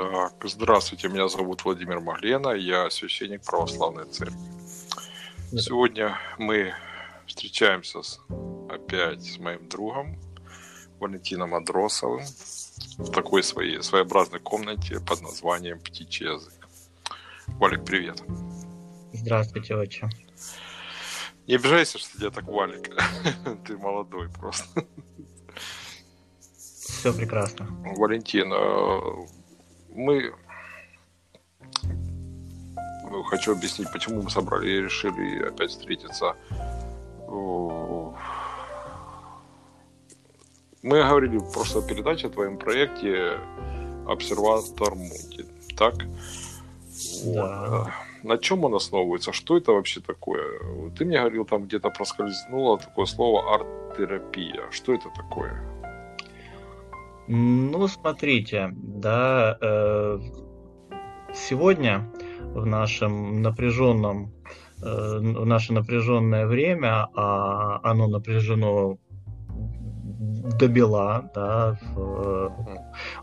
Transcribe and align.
Так, 0.00 0.34
здравствуйте, 0.44 1.08
меня 1.08 1.26
зовут 1.26 1.64
Владимир 1.64 1.98
Маглена, 1.98 2.50
я 2.50 2.88
священник 2.88 3.42
православной 3.42 4.04
церкви. 4.04 4.38
Сегодня 5.50 6.16
мы 6.38 6.72
встречаемся 7.26 8.02
с, 8.02 8.20
опять 8.68 9.24
с 9.24 9.38
моим 9.38 9.68
другом 9.68 10.16
Валентином 11.00 11.52
Адросовым 11.52 12.22
в 12.98 13.10
такой 13.10 13.42
своей 13.42 13.82
своеобразной 13.82 14.38
комнате 14.38 15.00
под 15.00 15.20
названием 15.20 15.80
«Птичий 15.80 16.32
язык». 16.32 16.68
Валик, 17.58 17.84
привет. 17.84 18.22
Здравствуйте, 19.12 19.74
отче. 19.74 20.08
Не 21.48 21.56
обижайся, 21.56 21.98
что 21.98 22.24
я 22.24 22.30
так 22.30 22.44
Валик. 22.46 22.94
Ты 23.66 23.76
молодой 23.76 24.28
просто. 24.28 24.86
Все 26.56 27.12
прекрасно. 27.12 27.66
Валентин, 27.96 28.52
э, 28.52 29.37
мы 29.94 30.32
ну, 33.10 33.22
хочу 33.24 33.52
объяснить, 33.52 33.90
почему 33.92 34.22
мы 34.22 34.30
собрали 34.30 34.68
и 34.68 34.80
решили 34.82 35.46
опять 35.46 35.70
встретиться. 35.70 36.36
Мы 40.82 41.02
говорили 41.02 41.38
просто 41.52 41.80
о 41.80 41.82
передаче 41.82 42.28
о 42.28 42.30
твоем 42.30 42.56
проекте 42.56 43.38
Обсерватор 44.06 44.94
Мунди, 44.94 45.44
так? 45.76 45.94
Да. 47.24 47.68
Вот. 47.68 47.88
На 48.24 48.36
чем 48.38 48.64
он 48.64 48.74
основывается? 48.74 49.32
Что 49.32 49.56
это 49.56 49.72
вообще 49.72 50.00
такое? 50.00 50.42
Ты 50.96 51.04
мне 51.04 51.18
говорил, 51.18 51.44
там 51.44 51.64
где-то 51.64 51.90
проскользнуло 51.90 52.78
такое 52.78 53.06
слово 53.06 53.54
арт-терапия. 53.54 54.70
Что 54.70 54.94
это 54.94 55.08
такое? 55.16 55.62
Ну, 57.28 57.86
смотрите, 57.88 58.70
да, 58.72 59.58
э, 59.60 60.18
сегодня 61.34 62.10
в 62.40 62.64
нашем 62.64 63.42
напряженном, 63.42 64.32
э, 64.82 65.18
в 65.18 65.44
наше 65.44 65.74
напряженное 65.74 66.46
время, 66.46 67.06
а 67.14 67.80
оно 67.82 68.08
напряжено 68.08 68.96
до 70.58 70.68
бела, 70.68 71.30
да, 71.34 71.78
в, 71.94 72.50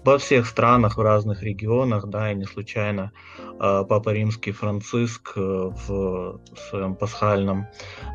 во 0.05 0.19
всех 0.19 0.45
странах, 0.45 0.97
в 0.97 1.01
разных 1.01 1.41
регионах, 1.41 2.07
да, 2.07 2.31
и 2.31 2.35
не 2.35 2.45
случайно 2.45 3.11
э, 3.59 3.83
Папа 3.89 4.13
Римский 4.13 4.51
Франциск 4.51 5.33
э, 5.35 5.39
в 5.41 6.39
своем 6.69 6.95
пасхальном 6.95 7.65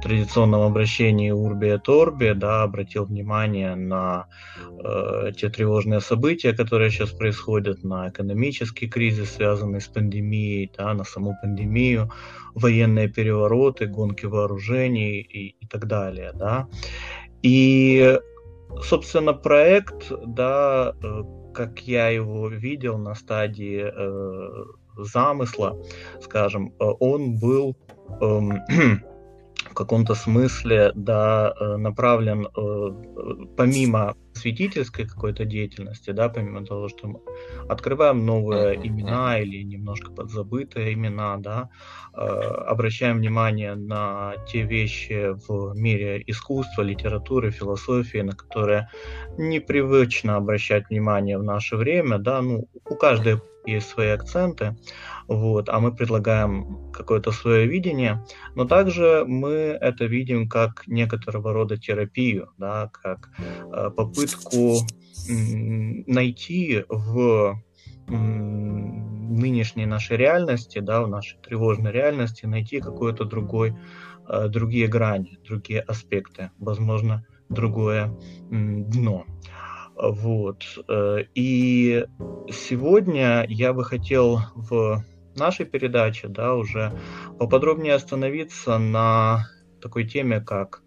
традиционном 0.02 0.60
обращении 0.60 1.32
Урби 1.32 1.66
et 1.66 1.88
Орби, 1.88 2.32
да, 2.34 2.62
обратил 2.62 3.06
внимание 3.06 3.74
на 3.74 4.26
э, 4.84 5.32
те 5.36 5.48
тревожные 5.48 6.00
события, 6.00 6.52
которые 6.52 6.90
сейчас 6.90 7.10
происходят, 7.10 7.82
на 7.82 8.08
экономический 8.08 8.88
кризис, 8.88 9.34
связанный 9.34 9.80
с 9.80 9.88
пандемией, 9.88 10.70
да, 10.78 10.94
на 10.94 11.02
саму 11.02 11.36
пандемию, 11.42 12.12
военные 12.54 13.08
перевороты, 13.08 13.86
гонки 13.86 14.26
вооружений 14.26 15.20
и, 15.20 15.56
и 15.60 15.66
так 15.66 15.86
далее, 15.86 16.30
да. 16.34 16.68
И 17.42 18.16
собственно, 18.82 19.32
проект, 19.32 20.12
да, 20.26 20.94
э, 21.02 21.22
как 21.52 21.80
я 21.80 22.08
его 22.08 22.48
видел 22.48 22.98
на 22.98 23.14
стадии 23.14 23.84
э, 23.84 24.64
замысла, 24.96 25.76
скажем, 26.20 26.74
э, 26.78 26.84
он 27.00 27.38
был 27.38 27.76
э, 28.20 28.40
в 29.70 29.74
каком-то 29.74 30.14
смысле 30.14 30.92
да, 30.94 31.52
э, 31.58 31.76
направлен 31.76 32.46
э, 32.46 33.46
помимо 33.56 34.16
святительской 34.34 35.06
какой-то 35.06 35.44
деятельности, 35.44 36.10
да, 36.10 36.28
помимо 36.28 36.64
того, 36.64 36.88
что 36.88 37.06
мы 37.06 37.20
открываем 37.68 38.26
новые 38.26 38.74
имена 38.74 39.38
или 39.38 39.62
немножко 39.62 40.12
подзабытые 40.12 40.94
имена, 40.94 41.36
да, 41.36 41.68
э, 42.14 42.18
обращаем 42.20 43.18
внимание 43.18 43.74
на 43.76 44.34
те 44.48 44.62
вещи 44.62 45.34
в 45.46 45.74
мире 45.76 46.22
искусства, 46.26 46.82
литературы, 46.82 47.50
философии, 47.50 48.22
на 48.22 48.32
которые 48.32 48.88
непривычно 49.38 50.36
обращать 50.36 50.88
внимание 50.90 51.38
в 51.38 51.44
наше 51.44 51.76
время, 51.76 52.18
да, 52.18 52.42
ну, 52.42 52.68
у 52.88 52.94
каждой 52.96 53.40
есть 53.66 53.88
свои 53.88 54.08
акценты, 54.08 54.76
вот, 55.30 55.68
а 55.68 55.78
мы 55.78 55.94
предлагаем 55.94 56.90
какое-то 56.92 57.30
свое 57.30 57.64
видение, 57.64 58.26
но 58.56 58.64
также 58.64 59.24
мы 59.24 59.50
это 59.80 60.06
видим 60.06 60.48
как 60.48 60.88
некоторого 60.88 61.52
рода 61.52 61.76
терапию, 61.76 62.50
да, 62.58 62.90
как 62.92 63.30
э, 63.38 63.90
попытку 63.90 64.78
найти 65.28 66.84
в 66.88 67.62
нынешней 68.08 69.86
нашей 69.86 70.16
реальности, 70.16 70.80
да, 70.80 71.02
в 71.02 71.08
нашей 71.08 71.38
тревожной 71.38 71.92
реальности, 71.92 72.46
найти 72.46 72.80
какое-то 72.80 73.24
другой, 73.24 73.76
э, 74.28 74.48
другие 74.48 74.88
грани, 74.88 75.38
другие 75.46 75.80
аспекты, 75.80 76.50
возможно, 76.58 77.24
другое 77.48 78.12
дно. 78.50 79.26
Вот. 79.94 80.64
Э, 80.88 81.18
и 81.36 82.04
сегодня 82.50 83.44
я 83.48 83.72
бы 83.72 83.84
хотел 83.84 84.40
в 84.56 85.04
нашей 85.36 85.66
передаче 85.66 86.28
да, 86.28 86.54
уже 86.54 86.92
поподробнее 87.38 87.94
остановиться 87.94 88.78
на 88.78 89.46
такой 89.80 90.06
теме, 90.06 90.40
как 90.40 90.82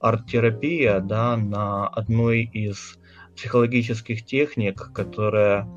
арт-терапия, 0.00 1.00
да, 1.00 1.36
на 1.36 1.88
одной 1.88 2.42
из 2.42 2.98
психологических 3.34 4.24
техник, 4.24 4.92
которая 4.94 5.68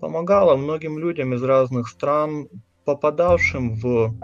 помогала 0.00 0.56
многим 0.56 0.98
людям 0.98 1.34
из 1.34 1.42
разных 1.42 1.88
стран, 1.88 2.48
попадавшим 2.84 3.74
в 3.74 4.14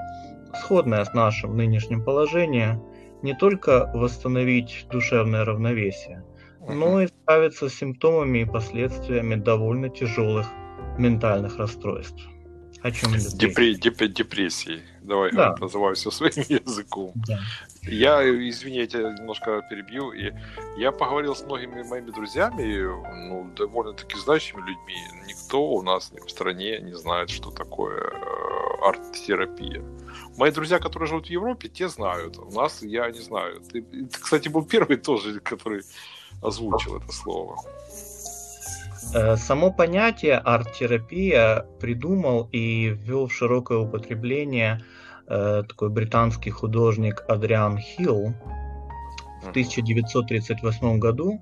сходное 0.54 1.04
с 1.04 1.14
нашим 1.14 1.56
нынешним 1.56 2.04
положение, 2.04 2.80
не 3.22 3.34
только 3.34 3.90
восстановить 3.94 4.86
душевное 4.90 5.44
равновесие, 5.44 6.24
но 6.60 7.00
и 7.02 7.06
справиться 7.06 7.68
с 7.68 7.74
симптомами 7.74 8.40
и 8.40 8.44
последствиями 8.44 9.34
довольно 9.36 9.88
тяжелых 9.88 10.46
ментальных 10.98 11.58
расстройств. 11.58 12.28
О 12.82 12.90
чем 12.90 13.12
Депре- 13.12 13.74
деп- 13.74 14.12
депрессии. 14.12 14.82
Давай 15.02 15.32
да. 15.32 15.54
называю 15.60 15.94
все 15.94 16.10
своим 16.10 16.32
языком. 16.48 17.12
Да. 17.26 17.38
Я, 17.82 18.22
извините, 18.48 18.98
немножко 18.98 19.62
перебью. 19.70 20.12
И 20.12 20.32
я 20.76 20.92
поговорил 20.92 21.34
с 21.34 21.42
многими 21.42 21.82
моими 21.82 22.10
друзьями, 22.10 22.84
ну, 23.28 23.50
довольно-таки 23.56 24.16
знающими 24.18 24.60
людьми. 24.60 24.96
Никто 25.26 25.62
у 25.62 25.82
нас 25.82 26.12
в 26.12 26.30
стране 26.30 26.78
не 26.80 26.94
знает, 26.94 27.30
что 27.30 27.50
такое 27.50 27.98
э, 28.00 28.86
арт-терапия. 28.86 29.82
Мои 30.36 30.50
друзья, 30.50 30.78
которые 30.78 31.08
живут 31.08 31.26
в 31.26 31.30
Европе, 31.30 31.68
те 31.68 31.88
знают. 31.88 32.38
У 32.38 32.50
нас 32.50 32.82
я 32.82 33.10
не 33.10 33.20
знаю. 33.20 33.60
Ты, 33.60 33.82
ты 33.82 34.08
кстати, 34.20 34.48
был 34.48 34.64
первый 34.64 34.96
тоже, 34.96 35.40
который 35.40 35.82
озвучил 36.42 36.96
это 36.96 37.12
слово. 37.12 37.56
Э, 39.12 39.36
само 39.36 39.72
понятие 39.72 40.36
арт-терапия 40.36 41.66
придумал 41.80 42.48
и 42.52 42.88
ввел 42.88 43.26
в 43.26 43.32
широкое 43.32 43.78
употребление 43.78 44.82
э, 45.26 45.64
такой 45.68 45.90
британский 45.90 46.50
художник 46.50 47.24
Адриан 47.28 47.78
Хилл 47.78 48.34
в 49.42 49.48
1938 49.50 50.98
году. 50.98 51.40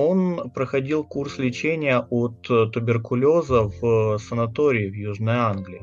Он 0.00 0.50
проходил 0.50 1.02
курс 1.02 1.38
лечения 1.38 2.06
от 2.10 2.42
туберкулеза 2.42 3.64
в 3.64 4.18
санатории 4.18 4.88
в 4.88 4.94
Южной 4.94 5.34
Англии. 5.34 5.82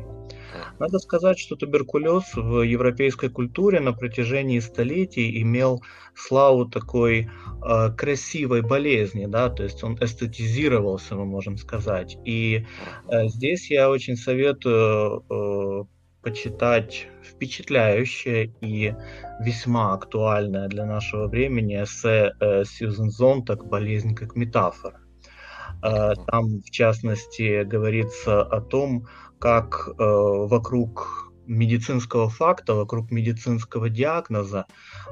Надо 0.80 1.00
сказать, 1.00 1.38
что 1.38 1.58
туберкулез 1.58 2.34
в 2.34 2.62
европейской 2.62 3.28
культуре 3.28 3.82
на 3.82 3.92
протяжении 3.92 4.60
столетий 4.60 5.42
имел 5.42 5.84
славу 6.14 6.66
такой 6.66 7.28
э, 7.28 7.92
красивой 7.98 8.62
болезни, 8.62 9.26
да, 9.26 9.50
то 9.50 9.64
есть 9.64 9.84
он 9.84 9.98
эстетизировался, 10.00 11.16
мы 11.16 11.26
можем 11.26 11.58
сказать. 11.58 12.18
И 12.24 12.66
э, 13.10 13.28
здесь 13.28 13.70
я 13.70 13.90
очень 13.90 14.16
советую 14.16 15.26
э, 15.30 15.95
почитать 16.26 17.08
впечатляющее 17.24 18.52
и 18.60 18.96
весьма 19.40 19.94
актуальное 19.94 20.68
для 20.68 20.86
нашего 20.86 21.28
времени 21.28 21.76
эссе 21.84 22.34
э, 22.40 22.66
Сьюзен 22.66 23.12
Зонтак 23.12 23.68
«Болезнь 23.68 24.16
как 24.16 24.36
метафора». 24.36 25.00
Э, 25.84 26.14
там, 26.26 26.62
в 26.62 26.72
частности, 26.72 27.64
говорится 27.64 28.42
о 28.42 28.60
том, 28.60 29.08
как 29.38 29.88
э, 29.88 29.94
вокруг 30.00 31.32
медицинского 31.48 32.30
факта, 32.30 32.74
вокруг 32.74 33.12
медицинского 33.12 33.90
диагноза 33.90 34.66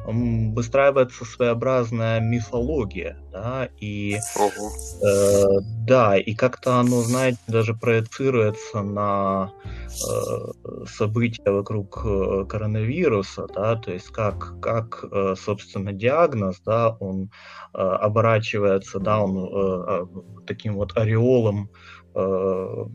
выстраивается 0.05 1.25
своеобразная 1.25 2.19
мифология, 2.19 3.17
да, 3.31 3.69
и 3.79 4.15
э, 4.15 5.45
да, 5.87 6.17
и 6.17 6.33
как-то 6.33 6.79
оно, 6.79 7.01
знаете, 7.01 7.39
даже 7.47 7.73
проецируется 7.73 8.81
на 8.81 9.51
э, 9.87 10.85
события 10.87 11.51
вокруг 11.51 12.01
э, 12.05 12.45
коронавируса, 12.49 13.47
да, 13.53 13.75
то 13.75 13.91
есть 13.91 14.07
как, 14.07 14.59
как 14.61 15.05
э, 15.11 15.35
собственно, 15.37 15.93
диагноз, 15.93 16.61
да, 16.65 16.89
он 16.99 17.31
э, 17.73 17.77
оборачивается, 17.77 18.99
да, 18.99 19.21
он 19.21 19.37
э, 19.37 20.05
таким 20.45 20.75
вот 20.75 20.97
ореолом 20.97 21.69
э, 22.15 22.85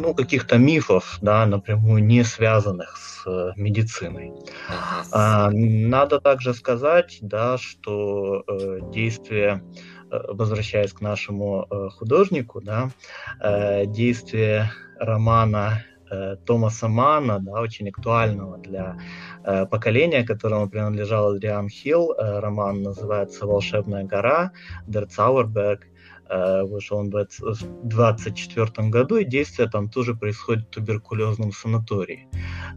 ну, 0.00 0.14
каких-то 0.14 0.58
мифов, 0.58 1.18
да, 1.20 1.46
напрямую 1.46 2.04
не 2.04 2.24
связанных 2.24 2.96
с 2.96 3.26
э, 3.26 3.52
медициной. 3.56 4.32
А, 5.12 5.50
надо 5.52 6.20
также 6.20 6.54
сказать, 6.54 7.18
да, 7.20 7.58
что 7.58 8.42
э, 8.46 8.78
действие, 8.92 9.62
э, 10.10 10.18
возвращаясь 10.28 10.92
к 10.92 11.00
нашему 11.00 11.66
э, 11.70 11.88
художнику, 11.90 12.60
да, 12.60 12.90
э, 13.40 13.86
действие 13.86 14.70
романа 14.98 15.84
э, 16.10 16.36
Томаса 16.46 16.88
Мана, 16.88 17.38
да, 17.40 17.60
очень 17.60 17.88
актуального 17.88 18.58
для 18.58 18.96
э, 19.44 19.66
поколения, 19.66 20.24
которому 20.24 20.68
принадлежал 20.68 21.34
Адриан 21.34 21.68
Хилл. 21.68 22.12
Э, 22.12 22.40
роман 22.40 22.82
называется 22.82 23.46
«Волшебная 23.46 24.04
гора». 24.04 24.52
Э, 24.88 25.76
вышел 26.30 26.98
он 26.98 27.08
в 27.08 27.10
2024 27.10 28.88
году, 28.88 29.16
и 29.16 29.24
действие 29.24 29.68
там 29.68 29.88
тоже 29.88 30.14
происходит 30.14 30.66
в 30.66 30.70
туберкулезном 30.70 31.52
санатории. 31.52 32.28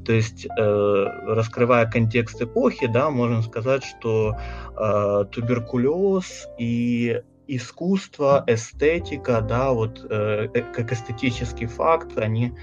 То 0.06 0.14
есть, 0.14 0.46
э, 0.46 1.06
раскрывая 1.28 1.90
контекст 1.90 2.42
эпохи, 2.42 2.88
да, 2.88 3.10
можно 3.10 3.42
сказать, 3.42 3.84
что 3.84 4.36
э, 4.76 5.26
туберкулез 5.32 6.48
и 6.58 7.22
искусство, 7.48 8.44
эстетика, 8.48 9.42
да, 9.42 9.72
вот 9.72 10.02
как 10.02 10.92
эстетический 10.92 11.68
факт, 11.68 12.18
они 12.18 12.54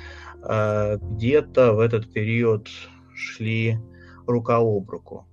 где-то 0.42 1.74
в 1.74 1.80
этот 1.80 2.10
период 2.10 2.68
шли 3.14 3.78
рука 4.26 4.56
об 4.56 4.88
руку. 4.88 5.29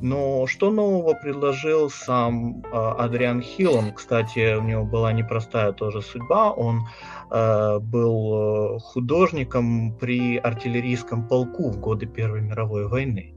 Но 0.00 0.46
что 0.46 0.70
нового 0.70 1.14
предложил 1.14 1.90
сам 1.90 2.62
э, 2.62 2.68
Адриан 2.72 3.42
Хилл? 3.42 3.76
Он, 3.76 3.92
кстати, 3.92 4.54
у 4.54 4.62
него 4.62 4.84
была 4.84 5.12
непростая 5.12 5.72
тоже 5.72 6.02
судьба. 6.02 6.52
Он 6.52 6.86
э, 7.30 7.78
был 7.80 8.76
э, 8.76 8.78
художником 8.80 9.96
при 9.98 10.36
артиллерийском 10.36 11.26
полку 11.26 11.70
в 11.70 11.78
годы 11.80 12.06
Первой 12.06 12.42
мировой 12.42 12.86
войны. 12.86 13.34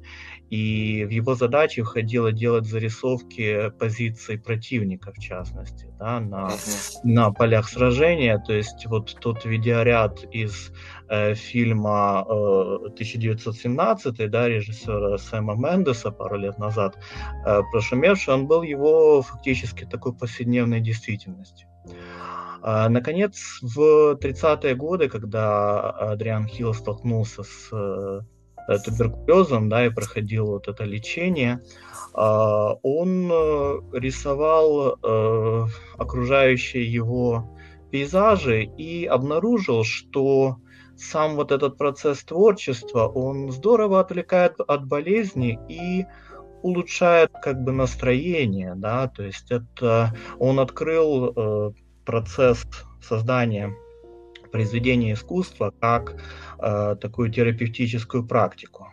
И 0.52 1.06
в 1.06 1.10
его 1.10 1.34
задачи 1.34 1.82
входило 1.82 2.34
делать 2.34 2.66
зарисовки 2.66 3.72
позиций 3.80 4.38
противника, 4.38 5.14
в 5.14 5.18
частности, 5.18 5.88
да, 5.98 6.20
на, 6.20 6.50
на 7.04 7.32
полях 7.32 7.70
сражения. 7.70 8.38
То 8.38 8.52
есть 8.52 8.86
вот 8.86 9.16
тот 9.22 9.46
видеоряд 9.46 10.26
из 10.34 10.74
э, 11.12 11.36
фильма 11.36 12.26
э, 12.28 12.88
1917, 12.88 14.30
да, 14.30 14.48
режиссера 14.48 15.18
Сэма 15.18 15.56
Мендеса 15.56 16.12
пару 16.12 16.38
лет 16.38 16.58
назад, 16.58 16.98
э, 17.46 17.62
прошумевший, 17.72 18.34
он 18.34 18.48
был 18.48 18.64
его 18.64 19.22
фактически 19.22 19.86
такой 19.86 20.14
повседневной 20.14 20.82
действительностью. 20.82 21.68
А, 22.64 22.90
наконец, 22.90 23.60
в 23.62 24.18
30-е 24.22 24.76
годы, 24.76 25.10
когда 25.10 25.90
Адриан 26.12 26.48
Хилл 26.48 26.74
столкнулся 26.74 27.44
с 27.44 27.70
э, 27.72 28.22
Э, 28.68 28.78
туберкулезом, 28.78 29.70
да, 29.70 29.86
и 29.86 29.90
проходил 29.90 30.46
вот 30.48 30.68
это 30.68 30.84
лечение, 30.84 31.62
он 32.14 33.32
э, 33.32 33.80
рисовал 33.94 34.98
э, 35.02 35.66
окружающие 35.98 36.86
его 36.92 37.58
пейзажи 37.90 38.64
и 38.64 39.06
обнаружил, 39.06 39.84
что 39.84 40.58
сам 41.02 41.36
вот 41.36 41.52
этот 41.52 41.78
процесс 41.78 42.24
творчества, 42.24 43.08
он 43.08 43.52
здорово 43.52 44.00
отвлекает 44.00 44.60
от 44.60 44.86
болезни 44.86 45.60
и 45.68 46.06
улучшает 46.62 47.32
как 47.42 47.64
бы 47.64 47.72
настроение, 47.72 48.74
да, 48.76 49.08
то 49.08 49.24
есть 49.24 49.52
это 49.52 50.14
он 50.38 50.60
открыл 50.60 51.74
процесс 52.06 52.66
создания 53.02 53.74
произведения 54.52 55.14
искусства 55.14 55.74
как 55.80 56.22
э, 56.60 56.96
такую 57.00 57.32
терапевтическую 57.32 58.28
практику. 58.28 58.90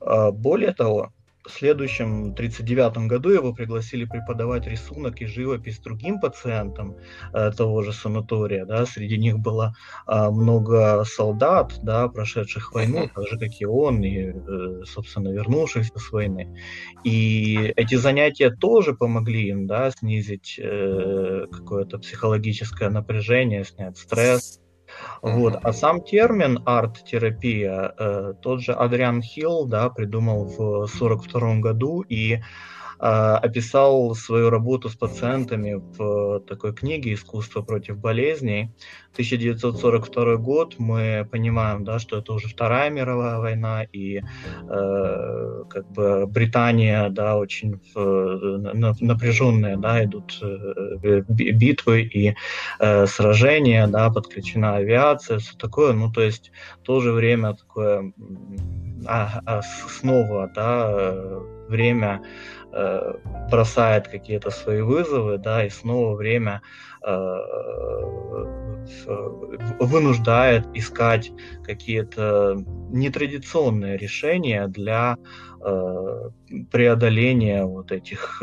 Э, 0.00 0.30
более 0.30 0.72
того, 0.72 1.12
в 1.46 1.50
следующем 1.50 2.32
1939 2.32 3.08
году 3.08 3.30
его 3.30 3.52
пригласили 3.52 4.04
преподавать 4.04 4.66
рисунок 4.66 5.20
и 5.20 5.26
живопись 5.26 5.78
другим 5.78 6.20
пациентам 6.20 6.96
э, 7.32 7.50
того 7.52 7.82
же 7.82 7.92
санатория. 7.92 8.64
Да. 8.64 8.86
Среди 8.86 9.18
них 9.18 9.38
было 9.38 9.74
э, 10.06 10.30
много 10.30 11.04
солдат, 11.04 11.78
да, 11.82 12.08
прошедших 12.08 12.72
войну, 12.72 13.08
так 13.14 13.26
же, 13.28 13.38
как 13.38 13.50
и 13.60 13.64
он, 13.66 14.02
и, 14.02 14.32
э, 14.32 14.82
собственно, 14.84 15.28
вернувшихся 15.28 15.98
с 15.98 16.10
войны. 16.10 16.56
И 17.04 17.72
эти 17.76 17.94
занятия 17.94 18.50
тоже 18.50 18.94
помогли 18.94 19.48
им 19.48 19.66
да, 19.66 19.90
снизить 19.90 20.58
э, 20.58 21.46
какое-то 21.50 21.98
психологическое 21.98 22.90
напряжение, 22.90 23.64
снять 23.64 23.98
стресс. 23.98 24.60
Вот. 25.22 25.58
А 25.62 25.72
сам 25.72 26.02
термин 26.02 26.62
арт-терапия, 26.64 27.94
э, 27.98 28.34
тот 28.40 28.60
же 28.60 28.72
Адриан 28.72 29.22
Хилл 29.22 29.66
да, 29.66 29.88
придумал 29.90 30.44
в 30.44 30.86
1942 30.86 31.60
году, 31.60 32.02
и 32.02 32.40
описал 32.98 34.14
свою 34.14 34.50
работу 34.50 34.88
с 34.88 34.94
пациентами 34.94 35.74
в 35.74 36.40
такой 36.40 36.74
книге 36.74 37.14
«Искусство 37.14 37.62
против 37.62 37.98
болезней». 37.98 38.70
1942 39.16 40.36
год, 40.36 40.74
мы 40.78 41.26
понимаем, 41.30 41.84
да, 41.84 41.98
что 41.98 42.18
это 42.18 42.34
уже 42.34 42.48
Вторая 42.48 42.90
мировая 42.90 43.38
война, 43.38 43.82
и 43.84 44.18
э, 44.18 45.64
как 45.70 45.90
бы 45.92 46.26
Британия, 46.26 47.08
да, 47.08 47.38
очень 47.38 47.80
в, 47.94 48.94
напряженные, 49.00 49.78
да, 49.78 50.04
идут 50.04 50.38
э, 50.42 51.22
битвы 51.28 52.02
и 52.02 52.34
э, 52.78 53.06
сражения, 53.06 53.86
да, 53.86 54.10
подключена 54.10 54.76
авиация, 54.76 55.38
все 55.38 55.56
такое, 55.56 55.94
ну, 55.94 56.12
то 56.12 56.20
есть 56.20 56.52
в 56.82 56.84
то 56.84 57.00
же 57.00 57.12
время 57.12 57.54
такое 57.54 58.12
а, 59.06 59.40
а 59.46 59.62
снова, 59.62 60.50
да, 60.54 60.90
э, 60.90 61.40
время 61.68 62.22
Э, 62.78 63.14
бросает 63.50 64.06
какие-то 64.06 64.50
свои 64.50 64.82
вызовы, 64.82 65.38
да, 65.38 65.64
и 65.64 65.70
снова 65.70 66.14
время 66.14 66.60
э, 67.06 67.10
вынуждает 69.80 70.66
искать 70.74 71.32
какие-то 71.64 72.58
нетрадиционные 72.90 73.96
решения 73.96 74.66
для 74.68 75.16
преодоления 76.70 77.64
вот 77.64 77.92
этих 77.92 78.42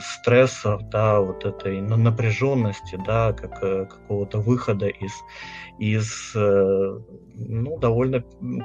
стрессов, 0.00 0.88
да, 0.90 1.20
вот 1.20 1.44
этой 1.44 1.80
напряженности, 1.80 2.98
да, 3.06 3.32
как 3.32 3.60
какого-то 3.60 4.38
выхода 4.38 4.88
из 4.88 5.12
из 5.78 6.32
ну, 6.34 7.78
довольно 7.78 8.22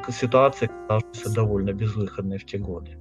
ситуации, 0.10 0.70
казавшейся 0.88 1.34
довольно 1.34 1.72
безвыходной 1.74 2.38
в 2.38 2.46
те 2.46 2.58
годы. 2.58 2.98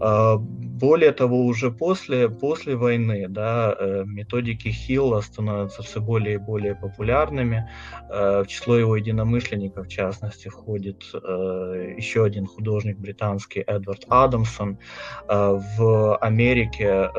А, 0.00 0.38
более 0.80 1.12
того, 1.12 1.44
уже 1.44 1.70
после, 1.72 2.28
после 2.28 2.76
войны 2.76 3.26
да, 3.28 3.74
э, 3.78 4.04
методики 4.06 4.68
Хилла 4.68 5.20
становятся 5.22 5.82
все 5.82 6.00
более 6.00 6.34
и 6.34 6.38
более 6.38 6.74
популярными. 6.76 7.68
Э, 8.08 8.42
в 8.44 8.46
число 8.46 8.76
его 8.76 8.96
единомышленников, 8.96 9.86
в 9.86 9.90
частности, 9.90 10.48
входит 10.48 11.02
э, 11.14 11.94
еще 11.96 12.24
один 12.24 12.46
художник 12.46 12.98
британский 12.98 13.60
Эдвард 13.66 14.04
Адамсон. 14.08 14.78
В 15.26 16.16
Америке 16.16 17.10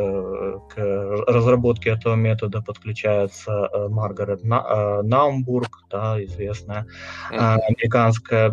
к 0.69 0.75
разработке 1.27 1.91
этого 1.91 2.15
метода 2.15 2.61
подключается 2.61 3.69
Маргарет 3.89 4.43
Наумбург, 4.43 5.83
да, 5.89 6.23
известная 6.23 6.85
американская 7.29 8.51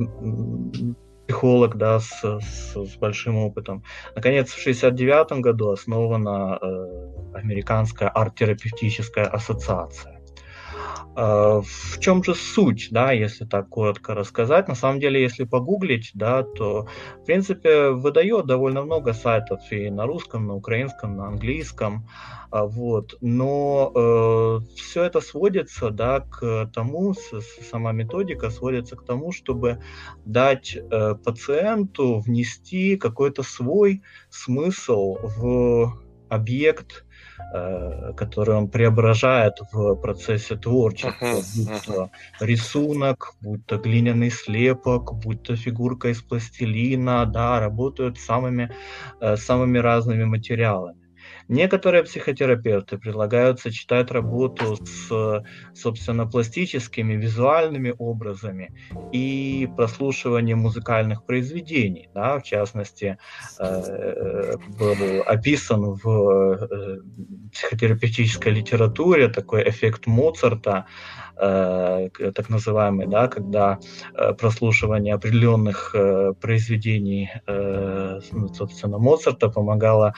психолог, 1.26 1.76
да, 1.76 2.00
с, 2.00 2.22
с, 2.22 2.74
с 2.74 2.96
большим 2.96 3.36
опытом. 3.36 3.82
Наконец, 4.14 4.50
в 4.50 4.60
1969 4.60 5.42
году 5.42 5.70
основана 5.70 6.58
э, 6.60 7.34
Американская 7.34 8.08
арт-терапевтическая 8.08 9.26
ассоциация. 9.26 10.15
А, 11.18 11.62
в 11.62 11.98
чем 11.98 12.22
же 12.22 12.34
суть, 12.34 12.88
да, 12.90 13.10
если 13.12 13.46
так 13.46 13.70
коротко 13.70 14.14
рассказать? 14.14 14.68
На 14.68 14.74
самом 14.74 15.00
деле, 15.00 15.22
если 15.22 15.44
погуглить, 15.44 16.10
да, 16.12 16.42
то, 16.42 16.88
в 17.22 17.24
принципе, 17.24 17.88
выдает 17.88 18.44
довольно 18.44 18.82
много 18.82 19.14
сайтов 19.14 19.60
и 19.70 19.88
на 19.88 20.04
русском, 20.04 20.46
на 20.46 20.54
украинском, 20.54 21.16
на 21.16 21.28
английском, 21.28 22.06
а, 22.50 22.66
вот. 22.66 23.16
Но 23.22 23.92
э, 23.94 24.74
все 24.76 25.04
это 25.04 25.22
сводится, 25.22 25.88
да, 25.88 26.20
к 26.20 26.70
тому, 26.74 27.14
сама 27.70 27.92
методика 27.92 28.50
сводится 28.50 28.94
к 28.94 29.04
тому, 29.06 29.32
чтобы 29.32 29.80
дать 30.26 30.76
э, 30.76 31.14
пациенту 31.14 32.18
внести 32.18 32.98
какой-то 32.98 33.42
свой 33.42 34.02
смысл 34.28 35.16
в 35.22 35.94
объект 36.28 37.05
Э, 37.52 38.12
который 38.16 38.54
он 38.54 38.68
преображает 38.68 39.54
в 39.72 39.94
процессе 39.96 40.56
творчества, 40.56 41.26
uh-huh, 41.26 41.42
будь 41.56 41.82
то 41.86 41.92
uh-huh. 41.92 42.10
рисунок, 42.40 43.34
будь 43.40 43.64
то 43.66 43.76
глиняный 43.76 44.30
слепок, 44.30 45.14
будь 45.14 45.42
то 45.42 45.54
фигурка 45.54 46.08
из 46.08 46.22
пластилина, 46.22 47.26
да, 47.26 47.60
работают 47.60 48.18
самыми, 48.18 48.70
э, 49.20 49.36
самыми 49.36 49.78
разными 49.78 50.24
материалами. 50.24 51.05
Некоторые 51.48 52.02
психотерапевты 52.02 52.98
предлагают 52.98 53.60
сочетать 53.60 54.10
работу 54.10 54.76
с, 54.84 55.44
собственно, 55.74 56.26
пластическими, 56.26 57.14
визуальными 57.14 57.94
образами 57.96 58.72
и 59.12 59.68
прослушиванием 59.76 60.58
музыкальных 60.58 61.24
произведений. 61.24 62.08
Да, 62.14 62.38
в 62.38 62.42
частности, 62.42 63.18
э, 63.58 64.56
был 64.78 65.22
описан 65.24 65.98
в 66.02 66.08
э, 66.08 66.98
психотерапевтической 67.52 68.52
литературе 68.52 69.28
такой 69.28 69.68
эффект 69.68 70.06
Моцарта, 70.06 70.86
э, 71.38 72.08
так 72.34 72.48
называемый, 72.48 73.06
да, 73.06 73.28
когда 73.28 73.78
прослушивание 74.38 75.14
определенных 75.14 75.94
произведений, 76.40 77.30
ну, 77.46 78.48
собственно, 78.54 78.98
Моцарта 78.98 79.48
помогало 79.48 80.14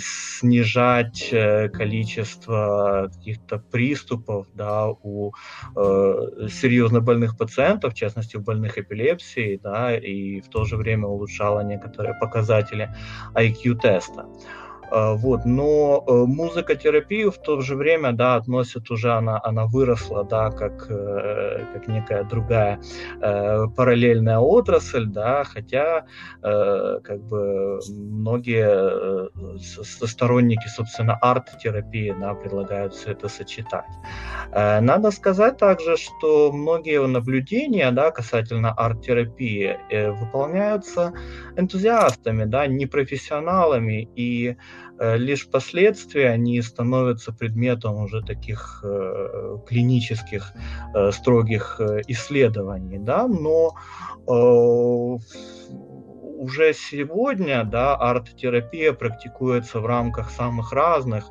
снижать 0.00 1.28
э, 1.32 1.68
количество 1.68 3.10
каких-то 3.12 3.58
приступов 3.58 4.46
да, 4.54 4.88
у 4.88 5.32
э, 5.76 6.48
серьезно 6.50 7.00
больных 7.00 7.36
пациентов, 7.36 7.92
в 7.92 7.96
частности, 7.96 8.36
у 8.36 8.40
больных 8.40 8.78
эпилепсией, 8.78 9.58
да, 9.62 9.96
и 9.96 10.40
в 10.40 10.48
то 10.48 10.64
же 10.64 10.76
время 10.76 11.06
улучшало 11.06 11.60
некоторые 11.60 12.14
показатели 12.14 12.90
IQ-теста. 13.34 14.26
Вот, 14.90 15.44
но 15.44 16.04
э, 16.06 16.12
музыкотерапию 16.26 17.30
в 17.30 17.38
то 17.38 17.60
же 17.60 17.76
время, 17.76 18.12
да, 18.12 18.36
относят 18.36 18.90
уже, 18.90 19.12
она, 19.12 19.40
она 19.42 19.66
выросла, 19.66 20.24
да, 20.24 20.50
как, 20.50 20.86
э, 20.88 21.64
как 21.72 21.88
некая 21.88 22.24
другая 22.24 22.80
э, 23.20 23.66
параллельная 23.76 24.38
отрасль, 24.38 25.06
да, 25.06 25.44
хотя 25.44 26.04
как 26.42 27.22
бы 27.22 27.80
многие 27.88 29.28
сторонники, 30.04 30.68
собственно, 30.68 31.14
арт-терапии, 31.14 32.14
да, 32.18 32.34
предлагают 32.34 32.94
все 32.94 33.12
это 33.12 33.28
сочетать. 33.28 33.86
Надо 34.52 35.10
сказать 35.10 35.56
также, 35.56 35.96
что 35.96 36.52
многие 36.52 37.04
наблюдения, 37.06 37.90
да, 37.90 38.10
касательно 38.10 38.72
арт-терапии 38.72 39.78
выполняются 40.10 41.12
энтузиастами, 41.56 42.44
да, 42.44 42.66
непрофессионалами, 42.66 44.08
и 44.14 44.56
лишь 44.98 45.46
впоследствии 45.46 46.22
они 46.22 46.62
становятся 46.62 47.32
предметом 47.32 47.96
уже 47.96 48.22
таких 48.22 48.80
э, 48.84 49.58
клинических 49.66 50.52
э, 50.94 51.12
строгих 51.12 51.80
э, 51.80 52.00
исследований, 52.08 52.98
да, 52.98 53.28
но 53.28 53.74
э, 54.26 55.18
уже 56.36 56.72
сегодня 56.74 57.64
да, 57.64 57.96
арт-терапия 57.96 58.92
практикуется 58.92 59.80
в 59.80 59.86
рамках 59.86 60.30
самых 60.30 60.72
разных 60.72 61.24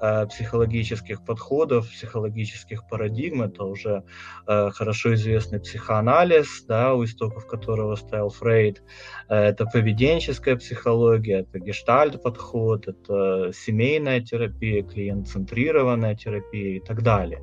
э, 0.00 0.26
психологических 0.26 1.24
подходов, 1.24 1.88
психологических 1.90 2.86
парадигм. 2.88 3.42
Это 3.42 3.64
уже 3.64 4.04
э, 4.46 4.70
хорошо 4.70 5.14
известный 5.14 5.60
психоанализ, 5.60 6.64
да, 6.66 6.94
у 6.94 7.04
истоков 7.04 7.46
которого 7.46 7.96
стоял 7.96 8.30
Фрейд. 8.30 8.82
Э, 9.28 9.36
это 9.36 9.66
поведенческая 9.66 10.56
психология, 10.56 11.40
это 11.40 11.58
гештальт-подход, 11.58 12.88
это 12.88 13.52
семейная 13.52 14.20
терапия, 14.20 14.82
клиент-центрированная 14.82 16.14
терапия 16.14 16.76
и 16.76 16.80
так 16.80 17.02
далее. 17.02 17.42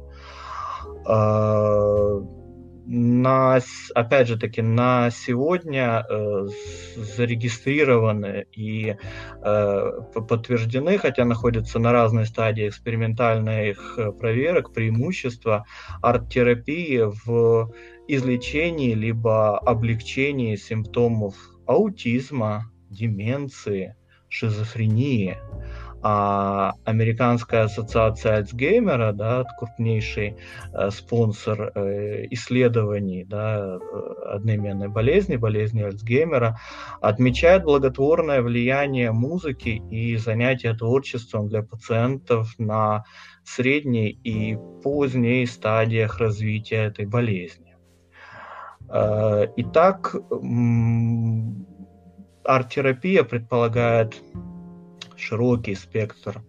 На, 2.92 3.60
опять 3.94 4.28
же 4.28 4.36
таки, 4.36 4.64
на 4.64 5.12
сегодня 5.12 6.04
э, 6.10 6.48
зарегистрированы 6.96 8.48
и 8.52 8.96
э, 9.44 9.92
подтверждены, 10.28 10.98
хотя 10.98 11.24
находятся 11.24 11.78
на 11.78 11.92
разной 11.92 12.26
стадии 12.26 12.68
экспериментальных 12.68 14.00
э, 14.00 14.12
проверок, 14.12 14.74
преимущества 14.74 15.68
арт-терапии 16.02 17.04
в 17.26 17.72
излечении 18.08 18.96
либо 18.96 19.60
облегчении 19.60 20.56
симптомов 20.56 21.36
аутизма, 21.68 22.72
деменции, 22.90 23.96
шизофрении 24.30 25.38
а 26.02 26.74
Американская 26.86 27.64
ассоциация 27.64 28.38
Альцгеймера, 28.38 29.12
да, 29.12 29.44
крупнейший 29.58 30.38
э, 30.74 30.90
спонсор 30.92 31.72
э, 31.76 32.26
исследований 32.32 33.26
да, 33.26 33.60
э, 33.60 33.80
одноименной 34.36 34.88
болезни, 34.88 35.36
болезни 35.36 35.82
Альцгеймера, 35.82 36.58
отмечает 37.02 37.64
благотворное 37.64 38.42
влияние 38.42 39.12
музыки 39.12 39.82
и 39.90 40.16
занятия 40.18 40.74
творчеством 40.74 41.50
для 41.50 41.64
пациентов 41.64 42.54
на 42.58 43.04
средней 43.44 44.10
и 44.10 44.58
поздней 44.82 45.46
стадиях 45.46 46.20
развития 46.20 46.86
этой 46.86 47.06
болезни. 47.06 47.76
Э, 48.90 49.48
итак, 49.58 50.16
арт-терапия 52.44 53.24
предполагает 53.24 54.22
широкий 55.20 55.76
спектр 55.76 56.42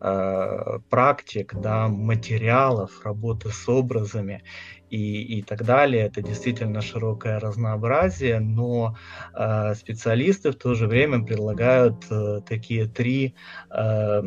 э, 0.00 0.78
практик, 0.90 1.54
да, 1.54 1.88
материалов, 1.88 3.04
работы 3.04 3.50
с 3.50 3.68
образами 3.68 4.42
и, 4.90 5.38
и 5.38 5.42
так 5.42 5.64
далее. 5.64 6.06
Это 6.06 6.22
действительно 6.22 6.80
широкое 6.80 7.38
разнообразие, 7.40 8.40
но 8.40 8.96
э, 9.34 9.74
специалисты 9.74 10.52
в 10.52 10.56
то 10.56 10.74
же 10.74 10.86
время 10.86 11.24
предлагают 11.24 12.04
э, 12.10 12.40
такие 12.46 12.86
три 12.86 13.34
э, 13.70 14.22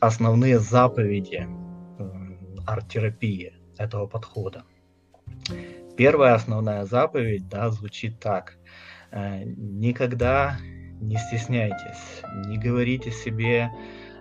основные 0.00 0.58
заповеди 0.58 1.46
э, 1.46 2.10
арт-терапии 2.66 3.54
этого 3.78 4.06
подхода. 4.06 4.64
Первая 5.96 6.34
основная 6.34 6.84
заповедь 6.84 7.48
да, 7.48 7.70
звучит 7.70 8.18
так. 8.18 8.58
Э, 9.10 9.42
никогда 9.44 10.56
не 11.02 11.16
стесняйтесь, 11.16 12.22
не 12.46 12.58
говорите 12.58 13.10
себе, 13.10 13.70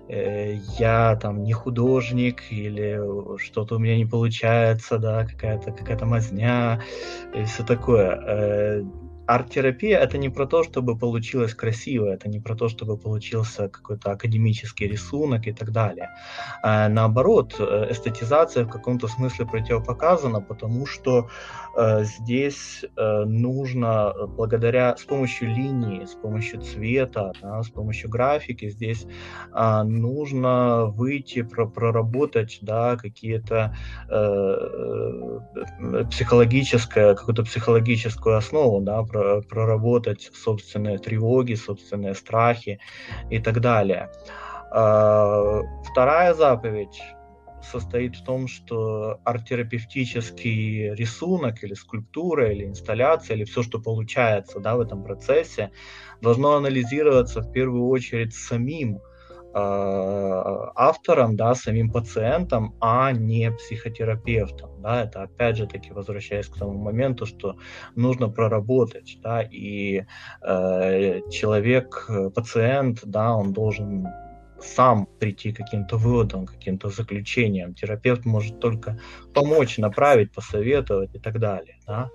э, 0.10 0.56
я 0.78 1.16
там 1.16 1.44
не 1.44 1.54
художник 1.54 2.42
или 2.52 3.38
что-то 3.38 3.76
у 3.76 3.80
меня 3.80 3.96
не 3.96 4.06
получается, 4.06 4.98
да, 4.98 5.26
какая-то 5.26 5.72
какая-то 5.72 6.06
мазня 6.06 6.82
и 7.34 7.44
все 7.44 7.64
такое. 7.64 8.20
Э, 8.28 8.84
арт-терапия 9.28 10.00
это 10.00 10.18
не 10.18 10.30
про 10.30 10.46
то, 10.46 10.64
чтобы 10.64 10.98
получилось 10.98 11.54
красиво, 11.54 12.08
это 12.08 12.30
не 12.30 12.40
про 12.40 12.56
то, 12.56 12.68
чтобы 12.70 12.98
получился 12.98 13.70
какой-то 13.70 14.12
академический 14.12 14.88
рисунок 14.88 15.48
и 15.48 15.54
так 15.54 15.72
далее. 15.72 16.10
А 16.64 16.90
наоборот, 16.90 17.56
э, 17.60 17.88
эстетизация 17.92 18.66
в 18.66 18.70
каком-то 18.70 19.08
смысле 19.08 19.46
противопоказана, 19.46 20.42
потому 20.42 20.86
что 20.86 21.30
э, 21.78 22.04
здесь 22.04 22.84
э, 22.84 23.24
нужно 23.26 24.14
благодаря 24.28 24.96
с 24.98 25.04
помощью 25.04 25.50
линии, 25.50 26.06
с 26.06 26.14
помощью 26.14 26.62
цвета, 26.62 27.34
да, 27.42 27.64
с 27.64 27.70
помощью 27.70 28.10
графики 28.10 28.70
здесь 28.70 29.06
э, 29.54 29.84
нужно 29.84 30.86
выйти 30.86 31.42
про 31.44 31.68
проработать 31.68 32.60
да, 32.62 32.98
какие-то 32.98 33.76
э, 34.10 35.40
психологическое 36.10 37.16
какую-то 37.16 37.44
психологическую 37.44 38.38
основу, 38.38 38.82
да, 38.82 39.04
проработать 39.12 40.32
собственные 40.34 40.98
тревоги, 40.98 41.54
собственные 41.56 42.16
страхи 42.16 42.80
и 43.30 43.40
так 43.40 43.60
далее. 43.60 44.10
А, 44.72 45.62
вторая 45.92 46.34
заповедь 46.34 47.02
состоит 47.64 48.16
в 48.16 48.24
том, 48.24 48.48
что 48.48 49.20
арт-терапевтический 49.24 50.94
рисунок 50.96 51.64
или 51.64 51.74
скульптура 51.74 52.52
или 52.52 52.66
инсталляция 52.66 53.36
или 53.36 53.44
все, 53.44 53.64
что 53.64 53.80
получается 53.80 54.60
да, 54.60 54.76
в 54.76 54.82
этом 54.82 55.04
процессе, 55.04 55.72
должно 56.22 56.56
анализироваться 56.56 57.42
в 57.42 57.52
первую 57.52 57.88
очередь 57.88 58.34
самим 58.34 59.00
автором, 59.54 61.36
да, 61.36 61.56
самим 61.56 61.92
пациентом, 61.92 62.76
а 62.80 63.12
не 63.12 63.52
психотерапевтом. 63.52 64.82
Да, 64.82 65.04
это 65.04 65.24
опять 65.24 65.58
же 65.58 65.68
таки 65.68 65.92
возвращаясь 65.92 66.48
к 66.48 66.58
тому 66.58 66.78
моменту, 66.78 67.26
что 67.26 67.58
нужно 67.96 68.30
проработать, 68.30 69.20
да, 69.22 69.42
и 69.42 70.06
э, 70.42 71.20
человек, 71.30 72.10
пациент, 72.34 73.00
да, 73.04 73.36
он 73.36 73.54
должен 73.54 74.08
сам 74.64 75.08
прийти 75.20 75.52
к 75.52 75.58
каким-то 75.58 75.98
выводам, 75.98 76.46
каким-то 76.46 76.90
заключениям. 76.90 77.74
Терапевт 77.74 78.26
может 78.26 78.60
только 78.60 79.00
помочь, 79.34 79.78
направить, 79.78 80.32
посоветовать 80.32 81.16
и 81.16 81.20
так 81.20 81.40
далее. 81.40 81.78
Да? 81.92 82.10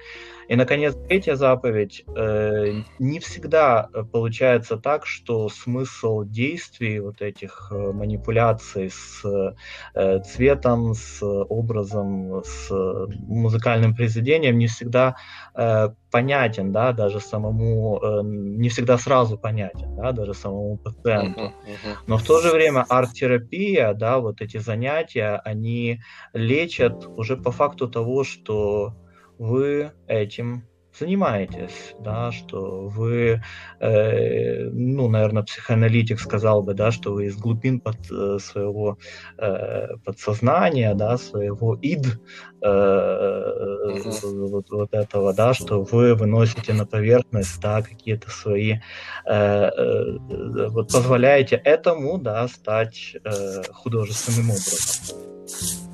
И, 0.49 0.57
наконец, 0.57 0.95
третья 1.09 1.35
заповедь. 1.37 2.05
Э, 2.17 2.83
не 2.99 3.19
всегда 3.21 3.91
получается 4.11 4.77
так, 4.77 5.05
что 5.05 5.51
смысл 5.51 6.23
действий 6.23 7.01
вот 7.01 7.21
этих 7.21 7.69
э, 7.71 7.93
манипуляций 7.93 8.91
с 8.91 9.55
э, 9.95 10.21
цветом, 10.21 10.95
с 10.95 11.23
образом, 11.23 12.43
с 12.45 12.71
музыкальным 13.19 13.95
произведением 13.95 14.57
не 14.57 14.67
всегда 14.67 15.17
э, 15.55 15.91
понятен, 16.11 16.73
да, 16.73 16.93
даже 16.93 17.21
самому, 17.21 18.01
э, 18.03 18.21
не 18.25 18.69
всегда 18.69 18.97
сразу 18.97 19.37
понятен, 19.37 19.97
да, 19.97 20.13
даже 20.13 20.33
самому 20.33 20.79
пациенту. 20.79 21.41
Uh-huh, 21.41 21.51
uh-huh. 21.67 21.97
Но 22.07 22.17
в 22.17 22.23
то 22.23 22.41
же 22.41 22.53
время 22.53 22.87
арт-терапия, 22.89 23.93
да, 23.93 24.21
вот 24.21 24.41
эти 24.41 24.57
занятия, 24.57 25.43
они 25.45 26.01
лечат 26.33 27.07
уже 27.07 27.37
по 27.37 27.51
факту 27.51 27.89
того, 27.89 28.25
что 28.25 28.95
вы 29.39 29.93
этим 30.07 30.65
занимаетесь, 30.99 31.95
да, 32.01 32.33
что 32.33 32.89
вы, 32.89 33.43
э, 33.81 34.69
ну, 34.71 35.09
наверное, 35.09 35.43
психоаналитик 35.43 36.21
сказал 36.21 36.63
бы, 36.63 36.75
да, 36.75 36.91
что 36.91 37.13
вы 37.13 37.27
из 37.27 37.37
глубин 37.37 37.81
под 37.81 37.97
э, 38.11 38.39
своего 38.41 38.99
э, 39.39 39.89
подсознания, 40.05 40.95
да, 40.95 41.19
своего 41.19 41.77
ид, 41.81 42.07
э, 42.63 42.67
uh-huh. 42.67 44.47
вот, 44.49 44.71
вот 44.71 44.95
этого, 44.95 45.35
да, 45.35 45.55
что 45.55 45.83
вы 45.83 46.15
выносите 46.15 46.73
на 46.73 46.87
поверхность, 46.87 47.61
да, 47.61 47.83
какие-то 47.83 48.31
свои, 48.31 48.79
э, 49.27 49.35
э, 49.35 50.19
вот 50.69 50.93
позволяете 50.93 51.57
этому, 51.57 52.19
да, 52.19 52.49
стать 52.49 53.17
э, 53.25 53.63
художественным 53.73 54.51
образом. 54.51 55.86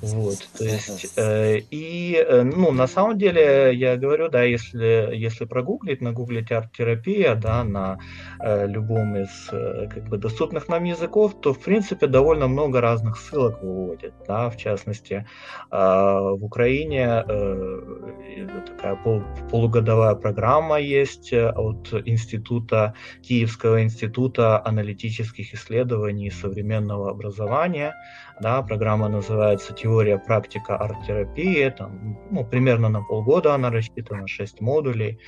Вот, 0.00 0.38
то 0.56 0.64
есть, 0.64 1.12
э, 1.16 1.58
и, 1.70 2.14
э, 2.14 2.42
ну, 2.42 2.70
на 2.70 2.86
самом 2.86 3.18
деле, 3.18 3.74
я 3.74 3.96
говорю, 3.96 4.28
да, 4.28 4.44
если, 4.44 5.10
если 5.12 5.44
прогуглить, 5.44 6.00
нагуглить 6.00 6.52
арт-терапия, 6.52 7.34
да, 7.34 7.64
на 7.64 7.98
э, 8.40 8.68
любом 8.68 9.16
из, 9.16 9.48
э, 9.50 9.88
как 9.92 10.08
бы, 10.08 10.16
доступных 10.18 10.68
нам 10.68 10.84
языков, 10.84 11.40
то, 11.40 11.52
в 11.52 11.58
принципе, 11.58 12.06
довольно 12.06 12.46
много 12.46 12.80
разных 12.80 13.18
ссылок 13.18 13.60
выводит, 13.60 14.14
да, 14.28 14.50
в 14.50 14.56
частности, 14.56 15.26
э, 15.70 15.76
в 15.76 16.44
Украине 16.44 17.24
э, 17.28 18.48
такая 18.66 18.94
пол, 18.94 19.22
полугодовая 19.50 20.14
программа 20.14 20.78
есть 20.78 21.32
э, 21.32 21.50
от 21.50 21.92
института, 22.06 22.94
Киевского 23.22 23.82
института 23.82 24.64
аналитических 24.64 25.54
исследований 25.54 26.30
современного 26.30 27.10
образования, 27.10 27.94
да, 28.40 28.62
программа 28.62 29.08
называется 29.08 29.72
«Теория, 29.72 30.18
практика, 30.18 30.76
арт-терапии». 30.76 31.68
Там, 31.70 32.18
ну, 32.30 32.44
примерно 32.44 32.88
на 32.88 33.02
полгода 33.02 33.54
она 33.54 33.70
рассчитана, 33.70 34.26
6 34.26 34.60
модулей 34.60 35.18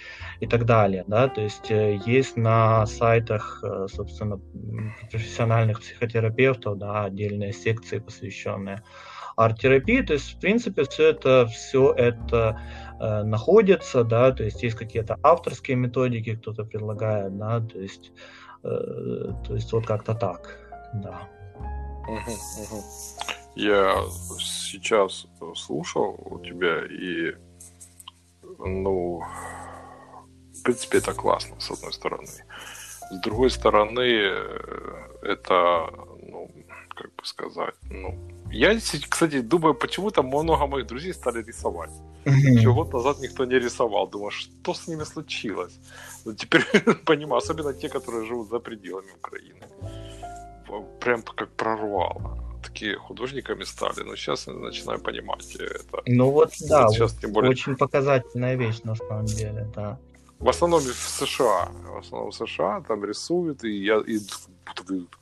и 0.40 0.46
так 0.46 0.64
далее. 0.64 1.04
Да, 1.06 1.28
то 1.28 1.40
есть 1.40 1.70
э, 1.70 1.98
есть 2.06 2.36
на 2.36 2.86
сайтах, 2.86 3.62
э, 3.64 3.86
собственно, 3.88 4.40
профессиональных 5.10 5.80
психотерапевтов 5.80 6.78
да, 6.78 7.04
отдельные 7.04 7.52
секции, 7.52 7.98
посвященные 7.98 8.82
арт-терапии. 9.36 10.02
То 10.02 10.14
есть, 10.14 10.36
в 10.36 10.40
принципе, 10.40 10.84
все 10.84 11.10
это, 11.10 11.46
все 11.46 11.92
это 11.92 12.60
э, 13.00 13.22
находится, 13.22 14.04
да, 14.04 14.32
то 14.32 14.44
есть 14.44 14.62
есть 14.62 14.76
какие-то 14.76 15.18
авторские 15.22 15.76
методики, 15.76 16.36
кто-то 16.36 16.64
предлагает, 16.64 17.36
да, 17.38 17.60
то 17.60 17.78
есть, 17.78 18.12
э, 18.62 18.68
то 18.68 19.54
есть 19.54 19.72
вот 19.72 19.86
как-то 19.86 20.14
так, 20.14 20.58
да. 20.94 21.28
Я 23.54 24.04
сейчас 24.38 25.26
слушал 25.56 26.16
у 26.18 26.38
тебя 26.38 26.86
и, 26.86 27.34
ну, 28.58 29.22
в 30.54 30.62
принципе, 30.62 30.98
это 30.98 31.14
классно, 31.14 31.60
с 31.60 31.70
одной 31.70 31.92
стороны. 31.92 32.26
С 33.10 33.20
другой 33.22 33.50
стороны, 33.50 34.02
это, 35.22 35.90
ну, 36.22 36.50
как 36.94 37.14
бы 37.16 37.24
сказать, 37.24 37.74
ну, 37.90 38.18
я, 38.52 38.78
кстати, 38.78 39.40
думаю, 39.40 39.74
почему-то 39.74 40.22
много 40.22 40.66
моих 40.66 40.86
друзей 40.86 41.14
стали 41.14 41.42
рисовать. 41.42 41.90
Еще 42.24 42.72
год 42.72 42.92
назад 42.92 43.18
никто 43.20 43.44
не 43.44 43.58
рисовал. 43.58 44.08
Думаю, 44.08 44.30
что 44.30 44.74
с 44.74 44.88
ними 44.88 45.04
случилось? 45.04 45.78
Но 46.24 46.34
теперь 46.34 46.64
понимаю, 47.06 47.38
особенно 47.38 47.72
те, 47.72 47.88
которые 47.88 48.26
живут 48.26 48.48
за 48.48 48.58
пределами 48.58 49.12
Украины 49.12 49.66
прям 51.00 51.22
как 51.22 51.50
прорвало. 51.50 52.38
Такие 52.62 52.96
художниками 52.96 53.64
стали, 53.64 54.02
но 54.02 54.16
сейчас 54.16 54.46
я 54.46 54.52
начинаю 54.52 55.00
понимать 55.00 55.54
это. 55.56 56.02
Ну 56.06 56.30
вот, 56.30 56.52
да, 56.68 56.86
вот 56.86 56.94
сейчас, 56.94 57.14
тем 57.14 57.32
более... 57.32 57.50
очень 57.50 57.76
показательная 57.76 58.54
вещь 58.54 58.80
на 58.84 58.94
самом 58.94 59.26
деле, 59.26 59.66
да. 59.74 59.98
В 60.38 60.48
основном 60.48 60.80
в 60.80 60.84
США. 60.84 61.68
В 61.84 61.98
основном 61.98 62.30
в 62.30 62.34
США 62.34 62.82
там 62.88 63.04
рисуют, 63.04 63.64
и 63.64 63.84
я 63.84 63.98
и 63.98 64.18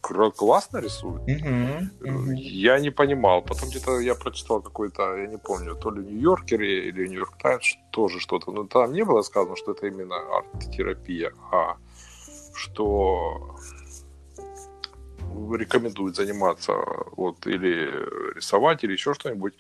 классно 0.01 0.79
рисуют. 0.79 1.23
Uh-huh, 1.29 1.89
uh-huh. 2.01 2.35
Я 2.35 2.79
не 2.79 2.91
понимал. 2.91 3.43
Потом 3.43 3.69
где-то 3.69 3.99
я 3.99 4.15
прочитал 4.15 4.63
какой-то, 4.63 5.17
я 5.17 5.27
не 5.27 5.39
помню, 5.39 5.75
то 5.75 5.91
ли 5.91 6.05
Нью-Йоркер 6.05 6.61
или 6.63 7.09
Нью-Йорк 7.09 7.37
Таймс, 7.39 7.77
тоже 7.91 8.21
что-то. 8.21 8.53
Но 8.53 8.65
там 8.65 8.93
не 8.93 9.05
было 9.05 9.23
сказано, 9.23 9.57
что 9.57 9.73
это 9.73 9.87
именно 9.87 10.17
арт-терапия, 10.17 11.33
а 11.51 11.77
что 12.55 13.57
рекомендует 15.55 16.17
заниматься 16.17 16.75
вот 17.17 17.47
или 17.47 18.35
рисовать 18.35 18.85
или 18.85 18.93
еще 18.93 19.15
что-нибудь 19.15 19.55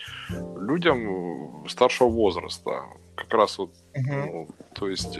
людям 0.60 1.66
старшего 1.68 2.08
возраста 2.08 2.84
как 3.14 3.32
раз 3.34 3.58
вот 3.58 3.70
uh-huh. 3.94 4.26
ну, 4.32 4.48
то 4.74 4.88
есть 4.88 5.18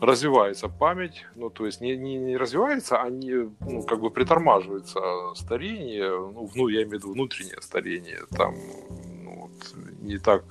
развивается 0.00 0.68
память 0.68 1.26
ну 1.34 1.50
то 1.50 1.66
есть 1.66 1.80
не, 1.80 1.96
не, 1.96 2.16
не 2.16 2.36
развивается 2.36 3.02
а 3.02 3.10
не 3.10 3.50
ну 3.60 3.82
как 3.82 4.00
бы 4.00 4.10
притормаживается 4.10 5.00
старение 5.34 6.10
ну, 6.10 6.50
ну 6.54 6.68
я 6.68 6.82
имею 6.82 6.90
в 6.90 6.92
виду 6.94 7.12
внутреннее 7.12 7.60
старение 7.62 8.20
там 8.36 8.54
ну, 9.24 9.40
вот, 9.42 9.74
не 10.02 10.18
так 10.18 10.44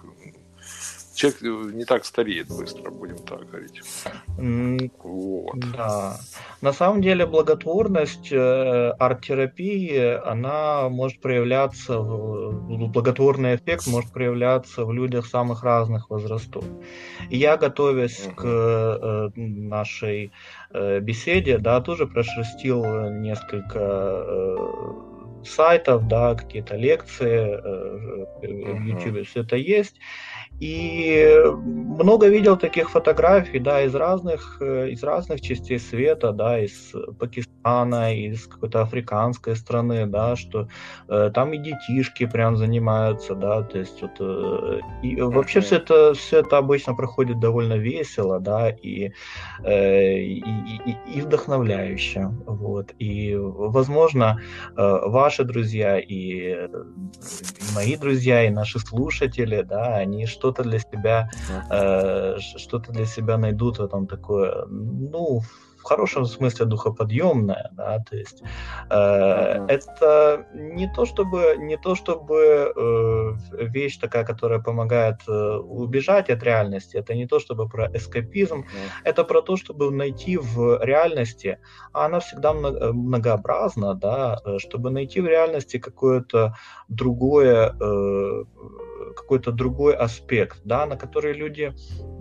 человек 1.18 1.42
э, 1.42 1.72
не 1.74 1.86
так 1.86 2.06
стареет 2.06 2.48
быстро, 2.48 2.92
будем 2.92 3.18
так 3.18 3.50
говорить. 3.50 3.82
Вот. 5.04 5.60
Да. 5.74 6.18
На 6.62 6.74
самом 6.74 7.02
деле 7.02 7.26
благотворность 7.26 8.32
э, 8.32 8.90
арт-терапии, 9.00 10.20
она 10.26 10.90
может 10.90 11.20
проявляться, 11.20 12.00
в, 12.00 12.88
благотворный 12.92 13.56
эффект 13.56 13.88
может 13.88 14.12
проявляться 14.14 14.86
в 14.86 14.94
людях 14.94 15.26
самых 15.26 15.64
разных 15.64 16.10
возрастов. 16.10 16.66
И 17.32 17.38
я, 17.38 17.58
готовясь 17.58 18.28
uh-huh. 18.28 18.36
к 18.36 18.46
э, 18.46 19.40
нашей 19.40 20.32
беседе, 21.02 21.58
да, 21.58 21.82
тоже 21.82 22.06
прошерстил 22.06 22.84
несколько 23.10 24.38
сайтов, 25.46 26.08
да, 26.08 26.36
какие-то 26.36 26.76
лекции 26.76 27.58
в 28.42 28.84
YouTube, 28.84 29.26
все 29.26 29.42
это 29.42 29.56
есть. 29.56 29.96
И 30.60 31.40
много 31.56 32.28
видел 32.28 32.58
таких 32.58 32.90
фотографий, 32.90 33.60
да, 33.60 33.84
из 33.84 33.94
разных, 33.94 34.58
э, 34.60 34.90
из 34.90 35.04
разных 35.04 35.42
частей 35.42 35.80
света, 35.80 36.32
да, 36.32 36.60
из 36.60 36.94
Пакистана, 37.20 37.57
из 38.14 38.48
какой-то 38.48 38.82
африканской 38.82 39.56
страны, 39.56 40.08
да, 40.08 40.36
что 40.36 40.68
э, 41.08 41.32
там 41.34 41.54
и 41.54 41.58
детишки 41.58 42.26
прям 42.26 42.58
занимаются, 42.58 43.36
да, 43.36 43.62
то 43.62 43.78
есть 43.78 44.02
вот, 44.02 44.12
э, 44.20 44.80
и 45.04 45.22
вообще 45.22 45.60
все 45.60 45.76
это, 45.76 46.14
все 46.14 46.40
это 46.40 46.58
обычно 46.58 46.96
проходит 46.96 47.40
довольно 47.40 47.78
весело, 47.78 48.40
да, 48.40 48.70
и, 48.70 49.12
э, 49.64 50.18
и, 50.20 50.40
и, 50.40 50.98
и 51.16 51.22
вдохновляюще, 51.22 52.32
вот, 52.46 52.94
и, 52.98 53.36
возможно, 53.38 54.42
э, 54.76 55.00
ваши 55.06 55.44
друзья 55.44 56.00
и, 56.00 56.08
и 56.08 57.76
мои 57.76 57.96
друзья, 57.96 58.46
и 58.46 58.50
наши 58.50 58.80
слушатели, 58.80 59.62
да, 59.62 59.98
они 59.98 60.26
что 60.26 60.48
что-то 60.48 60.64
для 60.64 60.80
себя, 60.80 61.30
э, 61.70 62.38
что-то 62.40 62.92
для 62.92 63.06
себя 63.06 63.38
найдут 63.38 63.80
в 63.80 63.84
этом 63.84 64.08
такое, 64.08 64.66
ну, 64.70 65.42
хорошем 65.88 66.26
смысле 66.26 66.66
духоподъемное, 66.66 67.70
да, 67.72 68.00
то 68.10 68.16
есть 68.18 68.44
э, 68.90 68.96
uh-huh. 68.96 69.68
это 69.68 70.46
не 70.54 70.92
то 70.94 71.06
чтобы 71.06 71.56
не 71.58 71.78
то 71.78 71.96
чтобы 71.96 72.74
э, 72.76 73.66
вещь 73.66 73.98
такая, 73.98 74.26
которая 74.26 74.60
помогает 74.60 75.22
э, 75.28 75.58
убежать 75.58 76.30
от 76.30 76.44
реальности, 76.44 76.98
это 76.98 77.16
не 77.16 77.28
то 77.28 77.40
чтобы 77.40 77.70
про 77.70 77.88
эскапизм, 77.94 78.60
uh-huh. 78.60 79.02
это 79.04 79.24
про 79.24 79.42
то, 79.42 79.56
чтобы 79.56 79.92
найти 79.92 80.38
в 80.38 80.84
реальности, 80.84 81.60
а 81.94 82.06
она 82.06 82.20
всегда 82.20 82.54
многообразна, 82.54 83.94
да, 83.96 84.40
э, 84.46 84.58
чтобы 84.60 84.90
найти 84.90 85.22
в 85.22 85.28
реальности 85.28 85.80
какое-то 85.80 86.56
другое 86.90 87.76
э, 87.80 88.44
какой-то 89.16 89.52
другой 89.52 89.96
аспект, 89.96 90.60
да, 90.64 90.86
на 90.86 90.96
который 90.96 91.34
люди 91.34 91.74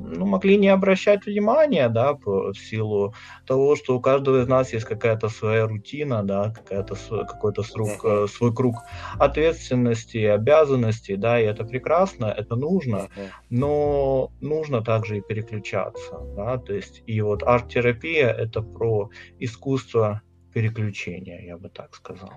ну, 0.07 0.27
могли 0.27 0.57
не 0.57 0.69
обращать 0.69 1.27
внимания, 1.27 1.89
да, 1.89 2.15
по, 2.15 2.53
в 2.53 2.59
силу 2.59 3.15
того, 3.47 3.77
что 3.77 3.97
у 3.97 4.01
каждого 4.01 4.43
из 4.43 4.49
нас 4.49 4.73
есть 4.73 4.87
какая-то 4.87 5.29
своя 5.29 5.67
рутина, 5.67 6.23
да, 6.23 6.51
какая-то 6.51 6.97
какой-то 7.27 7.63
срок, 7.63 8.05
uh-huh. 8.05 8.29
свой 8.29 8.55
круг 8.55 8.77
ответственности, 9.19 10.19
обязанностей, 10.19 11.17
да, 11.17 11.41
и 11.41 11.45
это 11.45 11.65
прекрасно, 11.65 12.27
это 12.27 12.57
нужно, 12.57 13.09
но 13.51 14.31
нужно 14.41 14.83
также 14.83 15.19
и 15.19 15.21
переключаться, 15.21 16.19
да, 16.37 16.59
то 16.59 16.73
есть 16.73 17.03
и 17.07 17.21
вот 17.21 17.43
арт-терапия 17.43 18.31
это 18.31 18.63
про 18.63 19.11
искусство 19.39 20.23
переключения, 20.53 21.41
я 21.45 21.57
бы 21.57 21.69
так 21.69 21.95
сказал. 21.95 22.33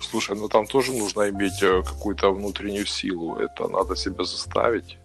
Слушай, 0.00 0.36
ну 0.36 0.48
там 0.48 0.66
тоже 0.66 0.92
нужно 0.92 1.28
иметь 1.30 1.62
э, 1.62 1.82
какую-то 1.82 2.32
внутреннюю 2.32 2.86
силу. 2.86 3.36
Это 3.36 3.68
надо 3.68 3.96
себя 3.96 4.24
заставить. 4.24 4.98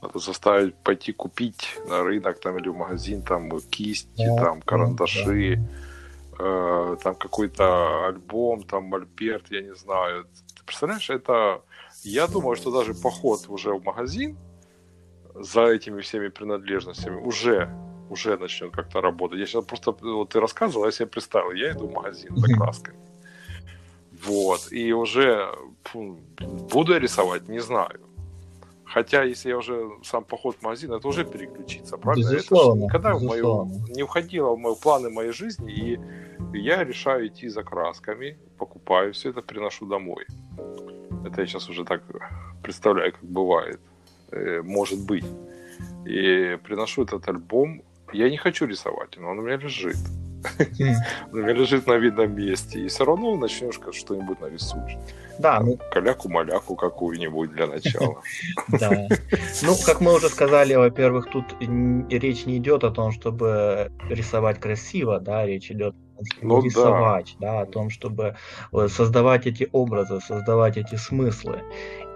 Надо 0.00 0.18
заставить 0.18 0.74
пойти 0.76 1.12
купить 1.12 1.76
на 1.88 2.02
рынок 2.02 2.40
там 2.40 2.56
или 2.58 2.68
в 2.68 2.76
магазин 2.76 3.22
там 3.22 3.50
кисти, 3.70 4.08
да, 4.16 4.36
там 4.36 4.62
карандаши, 4.62 5.56
да. 5.56 6.44
э, 6.44 6.96
там 7.02 7.14
какой-то 7.16 8.06
альбом, 8.06 8.62
там 8.62 8.84
мольберт, 8.84 9.50
я 9.50 9.62
не 9.62 9.74
знаю. 9.74 10.26
Ты 10.56 10.64
представляешь, 10.64 11.10
это... 11.10 11.62
Я 12.04 12.28
думаю, 12.28 12.56
что 12.56 12.70
даже 12.70 12.94
поход 12.94 13.46
уже 13.48 13.74
в 13.74 13.82
магазин 13.82 14.36
за 15.34 15.66
этими 15.66 16.00
всеми 16.00 16.28
принадлежностями 16.28 17.16
уже 17.16 17.68
уже 18.10 18.36
начнет 18.36 18.72
как-то 18.72 19.00
работать. 19.00 19.38
Я 19.38 19.46
сейчас 19.46 19.64
просто, 19.64 19.92
вот 19.92 20.30
ты 20.30 20.40
рассказывал, 20.40 20.86
я 20.86 20.92
себе 20.92 21.06
представил, 21.06 21.52
я 21.52 21.72
иду 21.72 21.86
в 21.88 21.92
магазин 21.92 22.36
за 22.36 22.54
красками. 22.54 22.98
Вот, 24.24 24.72
и 24.72 24.92
уже 24.92 25.48
фу, 25.84 26.18
буду 26.70 26.92
я 26.92 26.98
рисовать, 26.98 27.48
не 27.48 27.60
знаю. 27.60 28.00
Хотя, 28.88 29.22
если 29.22 29.50
я 29.50 29.58
уже 29.58 29.90
сам 30.02 30.24
поход 30.24 30.56
в 30.56 30.62
магазин, 30.62 30.92
это 30.92 31.08
уже 31.08 31.24
переключиться, 31.24 31.98
правильно? 31.98 32.32
Безусловно, 32.32 32.78
это 32.78 32.84
никогда 32.86 33.12
безусловно. 33.12 33.74
В 33.74 33.80
мою, 33.80 33.94
не 33.94 34.02
входило 34.02 34.54
в 34.54 34.58
мои 34.58 34.74
планы 34.74 35.10
моей 35.10 35.32
жизни, 35.32 35.72
и 35.72 36.00
я 36.58 36.84
решаю 36.84 37.26
идти 37.26 37.48
за 37.48 37.62
красками, 37.62 38.38
покупаю 38.56 39.12
все 39.12 39.30
это, 39.30 39.42
приношу 39.42 39.86
домой. 39.86 40.26
Это 41.26 41.42
я 41.42 41.46
сейчас 41.46 41.68
уже 41.68 41.84
так 41.84 42.02
представляю, 42.62 43.12
как 43.12 43.24
бывает. 43.24 43.80
Э, 44.30 44.62
может 44.62 45.04
быть. 45.06 45.26
И 46.06 46.58
приношу 46.64 47.04
этот 47.04 47.28
альбом. 47.28 47.82
Я 48.12 48.30
не 48.30 48.38
хочу 48.38 48.66
рисовать, 48.66 49.18
но 49.18 49.30
он 49.30 49.38
у 49.38 49.42
меня 49.42 49.56
лежит. 49.56 49.96
Лежит 51.32 51.86
на 51.86 51.94
видном 51.94 52.34
месте. 52.34 52.80
И 52.80 52.88
все 52.88 53.04
равно 53.04 53.36
начнешь 53.36 53.78
что-нибудь 53.92 54.40
нарисуешь. 54.40 54.96
Да, 55.38 55.60
ну... 55.60 55.78
Каляку-маляку 55.92 56.76
какую-нибудь 56.76 57.52
для 57.52 57.66
начала. 57.66 58.20
Да. 58.68 58.90
Ну, 59.62 59.74
как 59.86 60.00
мы 60.00 60.14
уже 60.14 60.28
сказали, 60.28 60.74
во-первых, 60.74 61.30
тут 61.30 61.44
речь 61.60 62.46
не 62.46 62.58
идет 62.58 62.84
о 62.84 62.90
том, 62.90 63.12
чтобы 63.12 63.90
рисовать 64.08 64.60
красиво, 64.60 65.20
да, 65.20 65.46
речь 65.46 65.70
идет 65.70 65.94
ну, 66.42 66.62
рисовать, 66.62 67.36
да. 67.38 67.52
да, 67.54 67.60
о 67.60 67.66
том, 67.66 67.90
чтобы 67.90 68.36
э, 68.72 68.88
создавать 68.88 69.46
эти 69.46 69.68
образы, 69.72 70.20
создавать 70.20 70.76
эти 70.76 70.96
смыслы. 70.96 71.62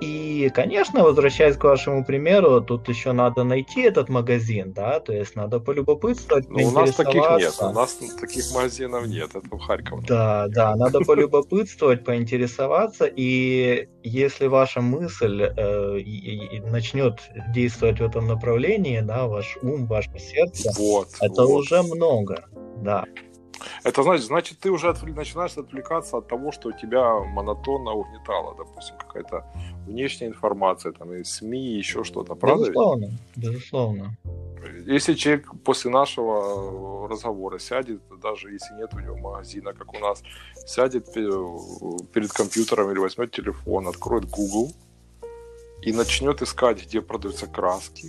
И, 0.02 0.50
конечно, 0.52 1.04
возвращаясь 1.04 1.56
к 1.56 1.62
вашему 1.62 2.04
примеру, 2.04 2.60
тут 2.60 2.88
еще 2.88 3.12
надо 3.12 3.44
найти 3.44 3.82
этот 3.82 4.08
магазин, 4.08 4.72
да, 4.72 4.98
то 4.98 5.12
есть 5.12 5.36
надо 5.36 5.60
полюбопытствовать, 5.60 6.50
ну, 6.50 6.66
У 6.66 6.70
нас 6.72 6.96
таких 6.96 7.22
нет, 7.38 7.54
у 7.60 7.70
нас 7.70 7.94
таких 8.20 8.52
магазинов 8.52 9.06
нет, 9.06 9.30
это 9.32 9.48
в 9.48 9.60
Харькове. 9.60 10.02
Да, 10.08 10.48
да, 10.48 10.74
надо 10.74 11.00
полюбопытствовать, 11.00 12.04
поинтересоваться, 12.04 13.04
и 13.04 13.88
если 14.02 14.48
ваша 14.48 14.80
мысль 14.80 15.42
э, 15.42 15.98
и, 16.00 16.56
и 16.56 16.60
начнет 16.60 17.20
действовать 17.54 18.00
в 18.00 18.04
этом 18.04 18.26
направлении, 18.26 19.00
да, 19.00 19.28
ваш 19.28 19.56
ум, 19.62 19.86
ваше 19.86 20.18
сердце, 20.18 20.72
вот, 20.76 21.10
это 21.20 21.44
вот. 21.44 21.60
уже 21.60 21.82
много, 21.82 22.46
да. 22.78 23.04
Это 23.84 24.02
значит, 24.02 24.26
значит, 24.26 24.58
ты 24.58 24.70
уже 24.70 24.88
отвл... 24.88 25.08
начинаешь 25.14 25.56
отвлекаться 25.56 26.16
от 26.18 26.28
того, 26.28 26.52
что 26.52 26.72
тебя 26.72 27.20
монотонно 27.20 27.92
угнетало, 27.92 28.54
допустим, 28.56 28.96
какая-то 28.96 29.44
внешняя 29.86 30.28
информация, 30.28 30.92
там, 30.92 31.12
и 31.12 31.24
СМИ, 31.24 31.78
еще 31.78 32.04
что-то, 32.04 32.34
правда? 32.34 32.64
Безусловно, 32.64 33.18
безусловно. 33.36 34.16
Если 34.86 35.14
человек 35.14 35.50
после 35.64 35.90
нашего 35.90 37.08
разговора 37.08 37.58
сядет, 37.58 38.00
даже 38.22 38.52
если 38.52 38.74
нет 38.74 38.94
у 38.94 39.00
него 39.00 39.16
магазина, 39.16 39.72
как 39.72 39.92
у 39.94 39.98
нас, 39.98 40.22
сядет 40.66 41.12
перед 41.12 42.32
компьютером 42.32 42.90
или 42.90 42.98
возьмет 42.98 43.32
телефон, 43.32 43.88
откроет 43.88 44.24
Google 44.30 44.72
и 45.82 45.92
начнет 45.92 46.42
искать, 46.42 46.86
где 46.86 47.00
продаются 47.00 47.46
краски, 47.46 48.08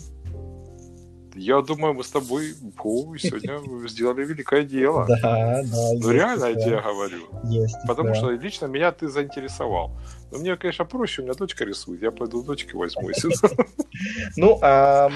я 1.35 1.61
думаю, 1.61 1.93
мы 1.93 2.03
с 2.03 2.09
тобой 2.09 2.53
фу, 2.77 3.15
сегодня 3.17 3.87
сделали 3.87 4.25
великое 4.25 4.63
дело. 4.63 5.05
Да, 5.07 5.17
да. 5.21 5.61
Ну, 5.95 6.11
реально 6.11 6.45
я 6.45 6.55
тебе 6.55 6.81
говорю. 6.81 7.27
Есть. 7.45 7.75
Потому 7.87 8.15
что 8.15 8.31
лично 8.31 8.67
меня 8.67 8.91
ты 8.91 9.07
заинтересовал. 9.07 9.91
Но 10.33 10.39
мне, 10.39 10.57
конечно, 10.57 10.85
проще, 10.85 11.21
у 11.21 11.25
меня 11.25 11.35
дочка 11.35 11.63
рисует, 11.63 12.01
я 12.01 12.11
пойду 12.11 12.43
дочке 12.43 12.75
возьму. 12.75 13.09
Ну, 14.35 14.57
а 14.63 15.09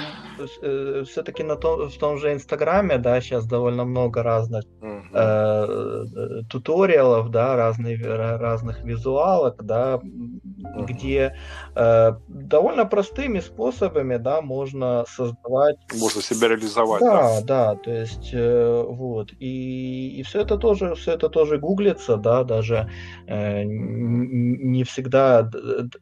э, 0.61 1.03
все-таки 1.09 1.43
в 1.43 1.97
том 1.97 2.17
же 2.17 2.33
Инстаграме, 2.33 2.99
да, 2.99 3.19
сейчас 3.19 3.47
довольно 3.47 3.85
много 3.85 4.21
разных 4.21 4.65
э, 5.13 5.67
туториалов, 6.47 7.31
да, 7.31 7.55
разных, 7.55 8.83
визуалок, 8.83 9.65
да, 9.65 9.99
где 10.87 11.35
э, 11.75 12.11
довольно 12.27 12.85
простыми 12.85 13.39
способами, 13.39 14.17
да, 14.17 14.41
можно 14.41 15.05
создавать... 15.09 15.77
Можно 15.99 16.21
себя 16.21 16.49
реализовать. 16.49 17.01
Да, 17.01 17.41
да, 17.41 17.75
то 17.75 17.91
есть, 17.91 18.31
вот, 18.33 19.33
и 19.39 20.23
все 20.27 20.41
это 20.41 20.57
тоже, 20.57 20.93
все 20.93 21.13
это 21.13 21.29
тоже 21.29 21.57
гуглится, 21.57 22.17
да, 22.17 22.43
даже 22.43 22.91
не 24.77 24.83
всегда 24.83 25.49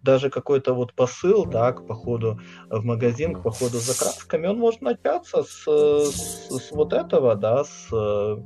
даже 0.02 0.30
какой-то 0.30 0.74
вот 0.74 0.94
посыл, 0.94 1.46
да, 1.46 1.72
к 1.74 1.88
походу 1.88 2.40
в 2.70 2.84
магазин, 2.84 3.34
к 3.34 3.42
походу 3.42 3.80
за 3.80 3.98
красками, 3.98 4.48
он 4.48 4.60
может 4.60 4.82
начаться 4.82 5.44
с, 5.44 5.66
с, 5.66 6.50
с 6.50 6.72
вот 6.72 6.94
этого, 6.94 7.36
да, 7.36 7.64
с 7.64 7.88
э, 7.92 8.38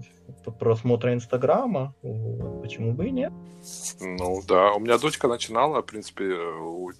просмотра 0.59 1.13
Инстаграма. 1.13 1.93
Почему 2.61 2.93
бы 2.93 3.07
и 3.07 3.11
нет? 3.11 3.33
Ну 3.99 4.41
да, 4.47 4.71
у 4.73 4.79
меня 4.79 4.97
дочка 4.97 5.27
начинала, 5.27 5.81
в 5.81 5.85
принципе, 5.85 6.35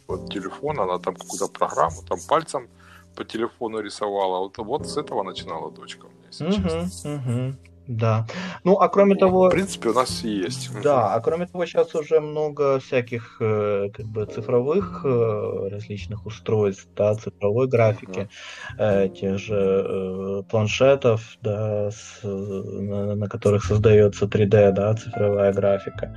вот 0.07 0.29
телефон, 0.31 0.79
она 0.79 0.99
там 0.99 1.15
какую-то 1.15 1.47
программу, 1.47 2.01
там 2.07 2.19
пальцем 2.27 2.67
по 3.15 3.23
телефону 3.23 3.79
рисовала. 3.79 4.39
Вот, 4.39 4.57
вот 4.57 4.87
с 4.87 4.97
этого 4.97 5.23
начинала 5.23 5.71
дочка 5.71 6.05
у 6.05 6.09
меня, 6.09 6.27
если 6.27 6.45
угу, 6.45 6.53
честно. 6.53 7.13
Угу. 7.15 7.55
Да. 7.89 8.27
Ну, 8.63 8.75
а 8.75 8.87
кроме 8.87 9.15
ну, 9.15 9.19
того... 9.19 9.47
В 9.47 9.51
принципе, 9.51 9.89
у 9.89 9.93
нас 9.93 10.23
есть. 10.23 10.69
Да, 10.83 11.15
а 11.15 11.19
кроме 11.21 11.47
того, 11.47 11.65
сейчас 11.65 11.95
уже 11.95 12.19
много 12.19 12.79
всяких 12.79 13.37
э, 13.39 13.89
как 13.91 14.05
бы 14.05 14.27
цифровых 14.27 15.01
э, 15.03 15.69
различных 15.71 16.27
устройств, 16.27 16.87
да, 16.95 17.15
цифровой 17.15 17.67
графики, 17.67 18.29
uh-huh. 18.77 19.09
тех 19.09 19.39
же 19.39 20.45
планшетов, 20.51 21.37
да, 21.41 21.89
с, 21.89 22.19
на, 22.21 23.15
на 23.15 23.27
которых 23.27 23.63
создается 23.63 24.25
3D, 24.25 24.71
да, 24.71 24.93
цифровая 24.93 25.51
графика. 25.51 26.15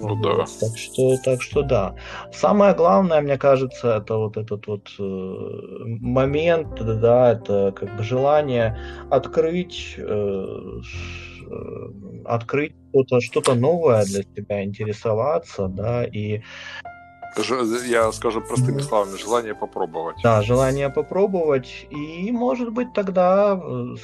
Ну 0.00 0.16
да. 0.16 0.44
Так 0.60 0.76
что, 0.76 1.16
так 1.24 1.42
что 1.42 1.62
да. 1.62 1.94
Самое 2.32 2.74
главное, 2.74 3.20
мне 3.20 3.38
кажется, 3.38 3.96
это 3.96 4.16
вот 4.16 4.36
этот 4.36 4.66
вот 4.66 4.88
э, 4.98 5.02
момент, 6.00 6.74
да, 7.00 7.32
это 7.32 7.72
как 7.76 7.96
бы 7.96 8.02
желание 8.02 8.78
открыть, 9.10 9.94
э, 9.98 10.02
э 10.02 11.90
открыть 12.24 12.74
что-то, 12.90 13.20
что-то 13.20 13.54
новое 13.54 14.04
для 14.04 14.22
себя, 14.22 14.64
интересоваться, 14.64 15.68
да, 15.68 16.04
и 16.04 16.42
я 17.86 18.12
скажу 18.12 18.40
простыми 18.40 18.80
словами, 18.80 19.16
желание 19.16 19.54
попробовать. 19.54 20.16
Да, 20.22 20.42
желание 20.42 20.90
попробовать. 20.90 21.86
И, 21.90 22.30
может 22.32 22.72
быть, 22.72 22.92
тогда 22.92 23.60
э, 23.62 23.94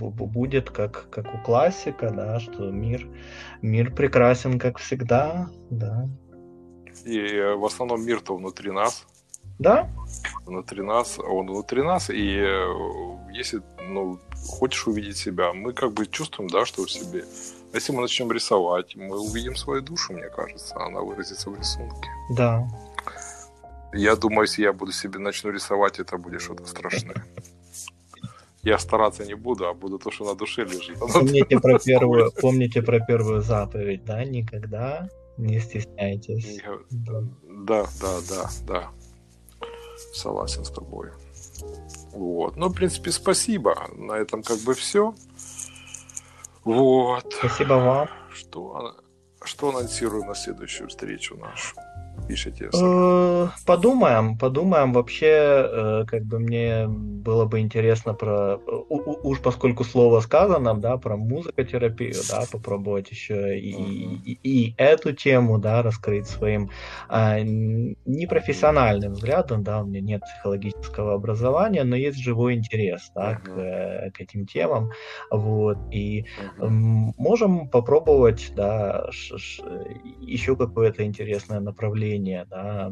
будет 0.00 0.70
как, 0.70 1.08
как 1.10 1.34
у 1.34 1.38
классика, 1.38 2.10
да, 2.10 2.40
что 2.40 2.70
мир, 2.70 3.06
мир 3.62 3.92
прекрасен, 3.92 4.58
как 4.58 4.78
всегда, 4.78 5.50
да. 5.70 6.08
И 7.04 7.18
э, 7.18 7.54
в 7.54 7.64
основном 7.64 8.04
мир-то 8.04 8.36
внутри 8.36 8.70
нас. 8.70 9.06
Да? 9.58 9.88
Внутри 10.46 10.82
нас, 10.82 11.18
он 11.18 11.46
внутри 11.46 11.82
нас, 11.82 12.10
и 12.10 12.38
э, 12.38 13.32
если 13.32 13.62
ну, 13.88 14.18
хочешь 14.46 14.86
увидеть 14.86 15.16
себя, 15.16 15.52
мы 15.52 15.72
как 15.72 15.92
бы 15.92 16.06
чувствуем, 16.06 16.48
да, 16.48 16.64
что 16.64 16.84
в 16.84 16.90
себе 16.90 17.24
если 17.72 17.92
мы 17.92 18.02
начнем 18.02 18.30
рисовать, 18.32 18.96
мы 18.96 19.18
увидим 19.18 19.56
свою 19.56 19.82
душу, 19.82 20.12
мне 20.12 20.28
кажется, 20.28 20.76
она 20.76 21.00
выразится 21.00 21.50
в 21.50 21.58
рисунке. 21.58 22.08
Да. 22.30 22.68
Я 23.94 24.16
думаю, 24.16 24.42
если 24.42 24.62
я 24.62 24.72
буду 24.72 24.92
себе 24.92 25.18
начну 25.18 25.50
рисовать, 25.50 25.98
это 25.98 26.16
будет 26.18 26.40
что-то 26.40 26.66
страшное. 26.66 27.24
Я 28.62 28.78
стараться 28.78 29.24
не 29.24 29.34
буду, 29.34 29.66
а 29.66 29.74
буду 29.74 29.98
то, 29.98 30.10
что 30.10 30.24
на 30.24 30.34
душе 30.34 30.64
лежит. 30.64 30.98
Помните 31.12 31.58
про 31.58 31.78
первую, 31.78 32.32
помните 32.32 32.80
про 32.80 33.00
первую 33.00 33.42
заповедь, 33.42 34.04
да? 34.04 34.24
Никогда 34.24 35.08
Не 35.36 35.60
стесняйтесь. 35.60 36.60
Да, 36.90 37.86
да, 38.00 38.20
да, 38.28 38.50
да. 38.66 38.90
Согласен 40.14 40.64
с 40.64 40.70
тобой. 40.70 41.10
Вот. 42.12 42.56
Ну, 42.56 42.68
в 42.68 42.74
принципе, 42.74 43.10
спасибо. 43.10 43.88
На 43.96 44.12
этом 44.12 44.42
как 44.42 44.58
бы 44.60 44.74
все. 44.74 45.14
Вот. 46.64 47.34
Спасибо 47.38 47.74
вам. 47.74 48.08
Что, 48.32 48.96
что 49.44 49.70
анонсируем 49.70 50.28
на 50.28 50.34
следующую 50.34 50.88
встречу 50.88 51.36
нашу? 51.36 51.76
Пишете? 52.26 52.70
Э, 52.74 53.48
подумаем, 53.66 54.36
подумаем. 54.36 54.92
Вообще, 54.92 55.26
э, 55.26 56.04
как 56.06 56.24
бы 56.24 56.38
мне 56.38 56.86
было 56.88 57.44
бы 57.46 57.60
интересно 57.60 58.14
про, 58.14 58.56
уж 58.88 59.40
поскольку 59.40 59.84
слово 59.84 60.20
сказано, 60.20 60.74
да, 60.74 60.96
про 60.96 61.16
музыкотерапию, 61.16 62.14
да, 62.28 62.44
попробовать 62.50 63.10
еще 63.10 63.58
и, 63.58 63.70
и, 63.70 64.38
и 64.42 64.74
эту 64.76 65.12
тему, 65.12 65.58
да, 65.58 65.82
раскрыть 65.82 66.26
своим 66.26 66.70
а, 67.08 67.40
непрофессиональным 67.40 69.12
взглядом, 69.12 69.62
да, 69.62 69.82
у 69.82 69.86
меня 69.86 70.00
нет 70.00 70.22
психологического 70.22 71.14
образования, 71.14 71.84
но 71.84 71.96
есть 71.96 72.18
живой 72.18 72.54
интерес, 72.54 73.10
да, 73.14 73.36
к, 73.36 74.10
к 74.14 74.20
этим 74.20 74.46
темам, 74.46 74.90
вот, 75.30 75.78
и 75.92 76.26
можем 76.58 77.68
попробовать, 77.68 78.52
да, 78.56 79.08
еще 80.20 80.56
какое-то 80.56 81.04
интересное 81.04 81.60
направление 81.60 82.01
мышление, 82.02 82.46
да, 82.50 82.90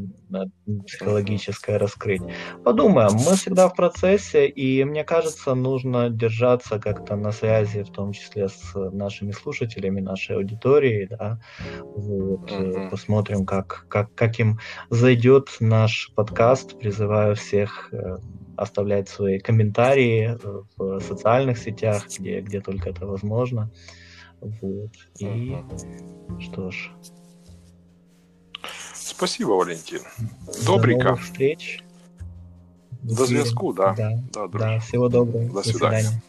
психологическое 0.86 1.78
раскрыть. 1.78 2.22
Подумаем, 2.64 3.12
мы 3.12 3.36
всегда 3.36 3.68
в 3.68 3.74
процессе, 3.74 4.46
и 4.48 4.84
мне 4.84 5.04
кажется, 5.04 5.54
нужно 5.54 6.10
держаться 6.10 6.78
как-то 6.78 7.16
на 7.16 7.32
связи, 7.32 7.82
в 7.82 7.90
том 7.90 8.12
числе 8.12 8.48
с 8.48 8.74
нашими 8.74 9.32
слушателями, 9.32 10.00
нашей 10.00 10.36
аудиторией, 10.36 11.08
да, 11.08 11.40
вот, 11.82 12.50
uh-huh. 12.50 12.90
посмотрим, 12.90 13.44
как, 13.44 13.86
как, 13.88 14.14
как 14.14 14.38
им 14.38 14.58
зайдет 14.90 15.48
наш 15.60 16.12
подкаст, 16.14 16.78
призываю 16.78 17.34
всех 17.34 17.88
э, 17.92 18.18
оставлять 18.56 19.08
свои 19.08 19.38
комментарии 19.38 20.38
в 20.76 21.00
социальных 21.00 21.58
сетях, 21.58 22.06
где, 22.18 22.40
где 22.40 22.60
только 22.60 22.90
это 22.90 23.06
возможно. 23.06 23.70
Вот. 24.40 24.92
И 25.18 25.26
uh-huh. 25.26 26.40
что 26.40 26.70
ж, 26.70 26.90
Спасибо, 29.10 29.50
Валентин. 29.50 30.00
Добренько. 30.64 31.02
До 31.02 31.08
новых 31.10 31.24
встреч. 31.24 31.82
До 33.02 33.26
зв'язку, 33.26 33.72
да. 33.72 33.94
Да, 33.94 34.22
да, 34.32 34.46
да. 34.48 34.78
Всего 34.80 35.08
доброго. 35.08 35.44
До, 35.46 35.54
До 35.54 35.62
свидания. 35.62 36.02
свидания. 36.02 36.22